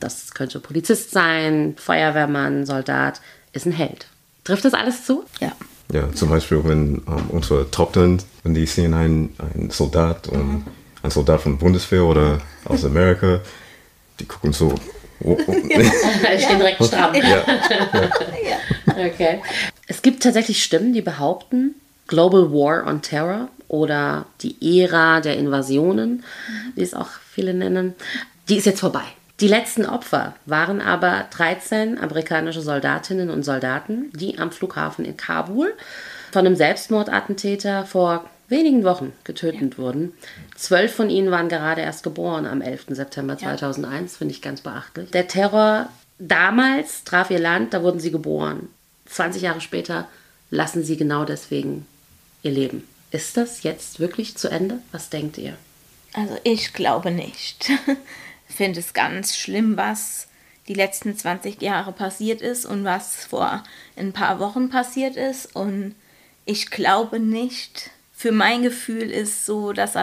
das 0.00 0.34
könnte 0.34 0.58
Polizist 0.58 1.12
sein, 1.12 1.76
Feuerwehrmann, 1.78 2.66
Soldat, 2.66 3.20
ist 3.52 3.66
ein 3.66 3.72
Held. 3.72 4.08
Trifft 4.42 4.64
das 4.64 4.74
alles 4.74 5.06
zu? 5.06 5.22
Ja. 5.40 5.52
Ja, 5.92 6.10
zum 6.12 6.30
Beispiel, 6.30 6.64
wenn 6.64 7.02
ähm, 7.06 7.26
unsere 7.28 7.70
Truppen, 7.70 8.20
wenn 8.42 8.54
die 8.54 8.66
sehen 8.66 8.94
einen, 8.94 9.36
einen 9.38 9.70
Soldat 9.70 10.26
und 10.26 10.48
mhm. 10.48 10.64
ein 11.04 11.10
Soldat 11.12 11.42
von 11.42 11.56
Bundeswehr 11.56 12.02
oder 12.02 12.40
aus 12.64 12.84
Amerika, 12.84 13.38
die 14.18 14.24
gucken 14.24 14.52
so, 14.52 14.74
Oh, 15.24 15.38
oh. 15.46 15.52
Ja. 15.68 16.38
Stehen 16.38 16.58
direkt 16.58 16.84
stramm. 16.84 17.14
Ja. 17.14 17.22
ja. 17.22 17.44
Okay. 19.12 19.40
Es 19.86 20.02
gibt 20.02 20.22
tatsächlich 20.22 20.62
Stimmen, 20.62 20.92
die 20.92 21.00
behaupten, 21.00 21.74
Global 22.08 22.52
War 22.52 22.86
on 22.86 23.00
Terror 23.00 23.48
oder 23.68 24.26
die 24.42 24.82
Ära 24.82 25.20
der 25.20 25.38
Invasionen, 25.38 26.24
wie 26.74 26.82
es 26.82 26.92
auch 26.92 27.08
viele 27.32 27.54
nennen, 27.54 27.94
die 28.48 28.56
ist 28.56 28.66
jetzt 28.66 28.80
vorbei. 28.80 29.04
Die 29.40 29.48
letzten 29.48 29.86
Opfer 29.86 30.34
waren 30.44 30.80
aber 30.80 31.26
13 31.30 31.98
amerikanische 31.98 32.60
Soldatinnen 32.60 33.30
und 33.30 33.44
Soldaten, 33.44 34.12
die 34.14 34.38
am 34.38 34.52
Flughafen 34.52 35.04
in 35.04 35.16
Kabul 35.16 35.72
von 36.32 36.46
einem 36.46 36.54
Selbstmordattentäter 36.54 37.86
vor 37.86 38.28
wenigen 38.52 38.84
Wochen 38.84 39.12
getötet 39.24 39.72
ja. 39.72 39.78
wurden. 39.78 40.12
Zwölf 40.54 40.94
von 40.94 41.10
ihnen 41.10 41.32
waren 41.32 41.48
gerade 41.48 41.80
erst 41.80 42.04
geboren 42.04 42.46
am 42.46 42.60
11. 42.60 42.86
September 42.90 43.36
2001, 43.36 44.12
ja. 44.12 44.18
finde 44.18 44.34
ich 44.34 44.42
ganz 44.42 44.60
beachtlich. 44.60 45.10
Der 45.10 45.26
Terror 45.26 45.88
damals 46.20 47.02
traf 47.02 47.30
ihr 47.30 47.40
Land, 47.40 47.74
da 47.74 47.82
wurden 47.82 47.98
sie 47.98 48.12
geboren. 48.12 48.68
20 49.06 49.42
Jahre 49.42 49.60
später 49.60 50.08
lassen 50.50 50.84
sie 50.84 50.96
genau 50.96 51.24
deswegen 51.24 51.86
ihr 52.42 52.52
Leben. 52.52 52.86
Ist 53.10 53.36
das 53.36 53.62
jetzt 53.62 54.00
wirklich 54.00 54.36
zu 54.36 54.48
Ende? 54.48 54.78
Was 54.92 55.10
denkt 55.10 55.36
ihr? 55.38 55.56
Also 56.14 56.38
ich 56.44 56.72
glaube 56.72 57.10
nicht. 57.10 57.70
Ich 58.48 58.56
finde 58.56 58.80
es 58.80 58.92
ganz 58.92 59.36
schlimm, 59.36 59.76
was 59.76 60.28
die 60.68 60.74
letzten 60.74 61.16
20 61.16 61.60
Jahre 61.60 61.92
passiert 61.92 62.40
ist 62.40 62.64
und 62.64 62.84
was 62.84 63.24
vor 63.24 63.64
ein 63.96 64.12
paar 64.12 64.38
Wochen 64.38 64.70
passiert 64.70 65.16
ist. 65.16 65.54
Und 65.56 65.94
ich 66.44 66.70
glaube 66.70 67.18
nicht, 67.18 67.90
für 68.22 68.30
mein 68.30 68.62
Gefühl 68.62 69.10
ist 69.10 69.46
so, 69.46 69.72
dass, 69.72 69.94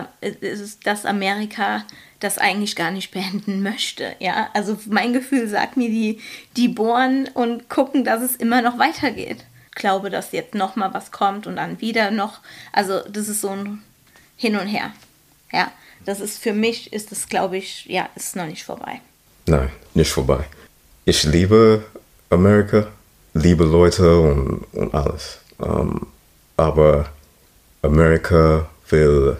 dass 0.84 1.06
Amerika 1.06 1.86
das 2.20 2.38
eigentlich 2.38 2.76
gar 2.76 2.92
nicht 2.92 3.12
beenden 3.12 3.64
möchte. 3.64 4.14
Ja, 4.20 4.50
also 4.54 4.78
mein 4.88 5.14
Gefühl 5.14 5.48
sagt 5.48 5.78
mir, 5.78 5.88
die, 5.88 6.20
die 6.58 6.68
bohren 6.68 7.30
und 7.34 7.70
gucken, 7.70 8.04
dass 8.04 8.22
es 8.22 8.36
immer 8.36 8.62
noch 8.62 8.78
weitergeht. 8.78 9.46
Ich 9.70 9.76
glaube, 9.76 10.10
dass 10.10 10.34
jetzt 10.34 10.54
noch 10.54 10.76
mal 10.76 10.94
was 10.94 11.14
kommt 11.14 11.48
und 11.48 11.56
dann 11.56 11.80
wieder 11.80 12.12
noch. 12.12 12.42
Also 12.74 13.00
das 13.10 13.30
ist 13.30 13.40
so 13.40 13.52
ein 13.52 13.82
Hin 14.36 14.58
und 14.58 14.68
Her. 14.68 14.92
Ja, 15.54 15.72
das 16.04 16.20
ist 16.20 16.44
für 16.44 16.52
mich 16.52 16.92
ist 16.92 17.14
das, 17.14 17.30
glaube 17.30 17.56
ich, 17.56 17.86
ja, 17.86 18.10
ist 18.16 18.36
noch 18.36 18.48
nicht 18.48 18.66
vorbei. 18.66 19.00
Nein, 19.46 19.72
nicht 19.94 20.12
vorbei. 20.12 20.44
Ich 21.06 21.24
liebe 21.24 21.86
Amerika, 22.30 22.88
liebe 23.34 23.64
Leute 23.64 24.20
und, 24.20 24.66
und 24.74 24.94
alles. 24.94 25.40
Ähm, 25.62 26.08
aber 26.58 27.14
Amerika 27.82 28.70
will 28.89 29.38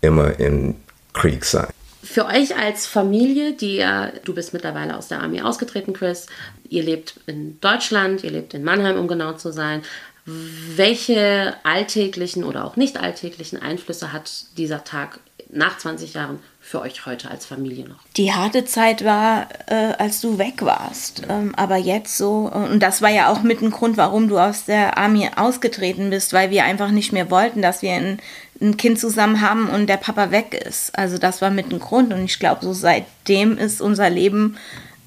immer 0.00 0.38
in 0.38 0.76
Krieg 1.12 1.44
sein. 1.44 1.68
Für 2.02 2.26
euch 2.26 2.56
als 2.56 2.86
Familie, 2.86 3.52
die 3.52 3.76
ja, 3.76 4.10
du 4.24 4.34
bist 4.34 4.52
mittlerweile 4.52 4.96
aus 4.96 5.08
der 5.08 5.20
Armee 5.20 5.42
ausgetreten, 5.42 5.92
Chris, 5.92 6.26
ihr 6.68 6.82
lebt 6.82 7.20
in 7.26 7.60
Deutschland, 7.60 8.24
ihr 8.24 8.30
lebt 8.30 8.54
in 8.54 8.64
Mannheim, 8.64 8.98
um 8.98 9.06
genau 9.06 9.34
zu 9.34 9.52
sein. 9.52 9.82
Welche 10.26 11.54
alltäglichen 11.62 12.44
oder 12.44 12.64
auch 12.64 12.76
nicht 12.76 12.98
alltäglichen 12.98 13.60
Einflüsse 13.60 14.12
hat 14.12 14.44
dieser 14.56 14.84
Tag 14.84 15.20
nach 15.52 15.78
20 15.78 16.14
Jahren 16.14 16.38
für 16.60 16.80
euch 16.80 17.06
heute 17.06 17.30
als 17.30 17.46
Familie 17.46 17.88
noch? 17.88 17.98
Die 18.16 18.32
harte 18.32 18.64
Zeit 18.64 19.04
war, 19.04 19.48
äh, 19.66 19.94
als 19.98 20.20
du 20.20 20.38
weg 20.38 20.62
warst. 20.62 21.22
Ähm, 21.28 21.54
aber 21.56 21.76
jetzt 21.76 22.16
so, 22.16 22.50
und 22.52 22.80
das 22.80 23.02
war 23.02 23.10
ja 23.10 23.28
auch 23.30 23.42
mit 23.42 23.62
ein 23.62 23.70
Grund, 23.70 23.96
warum 23.96 24.28
du 24.28 24.38
aus 24.38 24.64
der 24.64 24.98
Armee 24.98 25.30
ausgetreten 25.34 26.10
bist, 26.10 26.32
weil 26.32 26.50
wir 26.50 26.64
einfach 26.64 26.90
nicht 26.90 27.12
mehr 27.12 27.30
wollten, 27.30 27.62
dass 27.62 27.82
wir 27.82 27.92
ein, 27.92 28.20
ein 28.60 28.76
Kind 28.76 29.00
zusammen 29.00 29.40
haben 29.40 29.68
und 29.68 29.88
der 29.88 29.96
Papa 29.96 30.30
weg 30.30 30.54
ist. 30.54 30.96
Also 30.96 31.18
das 31.18 31.42
war 31.42 31.50
mit 31.50 31.72
ein 31.72 31.80
Grund. 31.80 32.12
Und 32.12 32.24
ich 32.24 32.38
glaube, 32.38 32.64
so 32.64 32.72
seitdem 32.72 33.58
ist 33.58 33.80
unser 33.80 34.10
Leben 34.10 34.56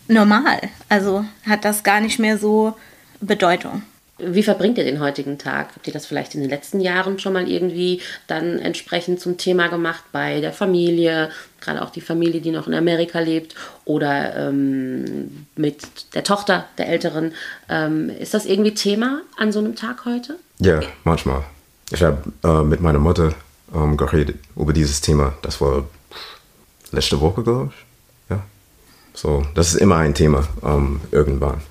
normal. 0.08 0.60
Also 0.90 1.26
hat 1.48 1.64
das 1.66 1.84
gar 1.84 2.02
nicht 2.02 2.20
mehr 2.20 2.38
so 2.38 2.76
Bedeutung. 3.22 3.84
Wie 4.28 4.44
verbringt 4.44 4.78
ihr 4.78 4.84
den 4.84 5.00
heutigen 5.00 5.38
Tag? 5.38 5.70
Habt 5.76 5.88
ihr 5.88 5.94
das 5.94 6.06
vielleicht 6.06 6.36
in 6.36 6.42
den 6.42 6.50
letzten 6.50 6.80
Jahren 6.80 7.20
schon 7.20 7.34
mal 7.34 7.48
irgendwie 7.50 8.02
dann 8.28 8.60
entsprechend 8.60 9.20
zum 9.20 9.38
Thema 9.38 9.68
gemacht 9.68 10.04
bei 10.12 10.42
der 10.42 10.54
Familie, 10.54 11.30
gerade 11.62 11.82
auch 11.82 11.90
die 11.90 12.02
Familie, 12.02 12.42
die 12.42 12.52
noch 12.52 12.68
in 12.68 12.74
Amerika 12.74 13.20
lebt 13.20 13.56
oder 13.86 14.36
ähm, 14.36 15.46
mit 15.56 15.84
der 16.14 16.24
Tochter 16.24 16.66
der 16.78 16.90
Älteren? 16.90 17.34
Ähm, 17.70 18.10
ist 18.10 18.34
das 18.34 18.46
irgendwie 18.46 18.74
Thema 18.74 19.22
an 19.38 19.52
so 19.52 19.60
einem 19.60 19.76
Tag 19.76 20.06
heute? 20.06 20.38
Ja, 20.60 20.82
manchmal. 21.04 21.44
Ich 21.92 22.02
habe 22.02 22.24
äh, 22.44 22.64
mit 22.64 22.82
meiner 22.82 23.00
Mutter 23.00 23.34
ähm, 23.74 23.98
geredet 23.98 24.38
über 24.56 24.74
dieses 24.74 25.02
Thema. 25.02 25.34
Das 25.42 25.60
war 25.62 25.86
letzte 26.92 27.20
Woche, 27.20 27.44
glaube 27.44 27.72
ich. 27.74 28.30
Ja. 28.30 28.44
So, 29.14 29.46
das 29.56 29.74
ist 29.74 29.82
immer 29.82 29.98
ein 29.98 30.14
Thema 30.14 30.48
ähm, 30.64 31.02
irgendwann. 31.12 31.62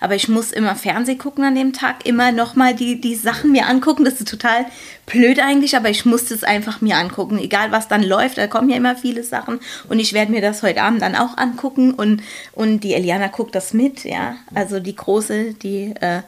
Aber 0.00 0.14
ich 0.14 0.28
muss 0.28 0.50
immer 0.50 0.74
Fernseh 0.74 1.16
gucken 1.16 1.44
an 1.44 1.54
dem 1.54 1.72
Tag, 1.72 2.06
immer 2.06 2.32
nochmal 2.32 2.74
die, 2.74 3.00
die 3.00 3.14
Sachen 3.14 3.52
mir 3.52 3.66
angucken. 3.66 4.04
Das 4.04 4.14
ist 4.14 4.28
total 4.28 4.64
blöd 5.06 5.38
eigentlich, 5.38 5.76
aber 5.76 5.90
ich 5.90 6.06
musste 6.06 6.34
es 6.34 6.42
einfach 6.42 6.80
mir 6.80 6.96
angucken. 6.96 7.38
Egal 7.38 7.70
was 7.70 7.86
dann 7.86 8.02
läuft, 8.02 8.38
da 8.38 8.46
kommen 8.46 8.70
ja 8.70 8.76
immer 8.76 8.96
viele 8.96 9.22
Sachen. 9.22 9.60
Und 9.88 9.98
ich 9.98 10.12
werde 10.12 10.32
mir 10.32 10.40
das 10.40 10.62
heute 10.62 10.82
Abend 10.82 11.02
dann 11.02 11.14
auch 11.14 11.36
angucken. 11.36 11.92
Und, 11.92 12.22
und 12.52 12.80
die 12.80 12.94
Eliana 12.94 13.28
guckt 13.28 13.54
das 13.54 13.74
mit, 13.74 14.04
ja. 14.04 14.36
Also 14.54 14.80
die 14.80 14.96
Große, 14.96 15.54
die 15.54 15.94
äh, 16.00 16.22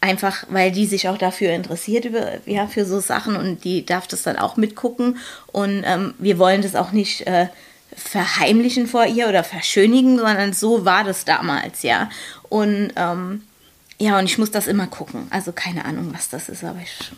einfach, 0.00 0.44
weil 0.48 0.72
die 0.72 0.86
sich 0.86 1.08
auch 1.08 1.18
dafür 1.18 1.50
interessiert, 1.52 2.06
über, 2.06 2.32
ja, 2.46 2.66
für 2.66 2.84
so 2.84 3.00
Sachen 3.00 3.36
und 3.36 3.64
die 3.64 3.84
darf 3.84 4.06
das 4.06 4.22
dann 4.22 4.36
auch 4.38 4.56
mitgucken. 4.56 5.18
Und 5.46 5.82
ähm, 5.86 6.14
wir 6.18 6.38
wollen 6.38 6.62
das 6.62 6.74
auch 6.74 6.92
nicht. 6.92 7.26
Äh, 7.26 7.48
verheimlichen 7.96 8.86
vor 8.86 9.06
ihr 9.06 9.28
oder 9.28 9.44
verschönigen, 9.44 10.18
sondern 10.18 10.52
so 10.52 10.84
war 10.84 11.04
das 11.04 11.24
damals, 11.24 11.82
ja. 11.82 12.10
Und 12.48 12.92
ähm, 12.96 13.42
ja, 13.98 14.18
und 14.18 14.24
ich 14.24 14.38
muss 14.38 14.50
das 14.50 14.66
immer 14.66 14.86
gucken. 14.86 15.26
Also 15.30 15.52
keine 15.52 15.84
Ahnung, 15.84 16.10
was 16.12 16.28
das 16.28 16.48
ist, 16.48 16.64
aber 16.64 16.80
ich 16.82 17.12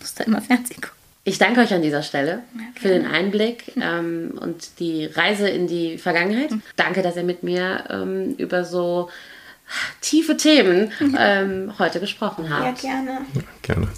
muss 0.00 0.14
da 0.14 0.24
immer 0.24 0.40
Fernsehen 0.40 0.80
gucken. 0.80 1.02
Ich 1.24 1.38
danke 1.38 1.60
euch 1.60 1.72
an 1.72 1.82
dieser 1.82 2.02
Stelle 2.02 2.42
ja, 2.54 2.62
für 2.74 2.88
den 2.88 3.06
Einblick 3.06 3.72
ähm, 3.80 4.32
und 4.40 4.80
die 4.80 5.06
Reise 5.06 5.48
in 5.48 5.68
die 5.68 5.98
Vergangenheit. 5.98 6.50
Mhm. 6.50 6.62
Danke, 6.74 7.02
dass 7.02 7.16
ihr 7.16 7.22
mit 7.22 7.44
mir 7.44 7.84
ähm, 7.90 8.34
über 8.38 8.64
so 8.64 9.08
tiefe 10.00 10.36
Themen 10.36 10.90
ähm, 11.16 11.72
heute 11.78 12.00
gesprochen 12.00 12.50
habt. 12.50 12.82
Ja, 12.82 12.90
gerne. 12.90 13.20
Ja, 13.34 13.42
gerne. 13.62 13.88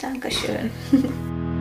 Dankeschön. 0.00 0.70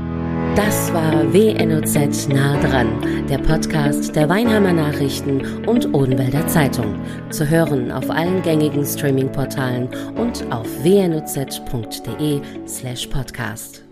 Das 0.56 0.94
war 0.94 1.34
WNOZ 1.34 2.28
nah 2.30 2.62
dran, 2.62 3.28
der 3.28 3.40
Podcast 3.40 4.16
der 4.16 4.30
Weinheimer 4.30 4.72
Nachrichten 4.72 5.66
und 5.66 5.96
Odenwälder 5.96 6.46
Zeitung. 6.46 7.02
Zu 7.32 7.50
hören 7.50 7.92
auf 7.92 8.08
allen 8.12 8.44
gängigen 8.44 8.86
Streaming-Portalen 8.86 9.90
und 10.16 10.46
auf 10.52 10.68
wnoz.de 10.84 12.40
slash 12.68 13.08
podcast. 13.08 13.83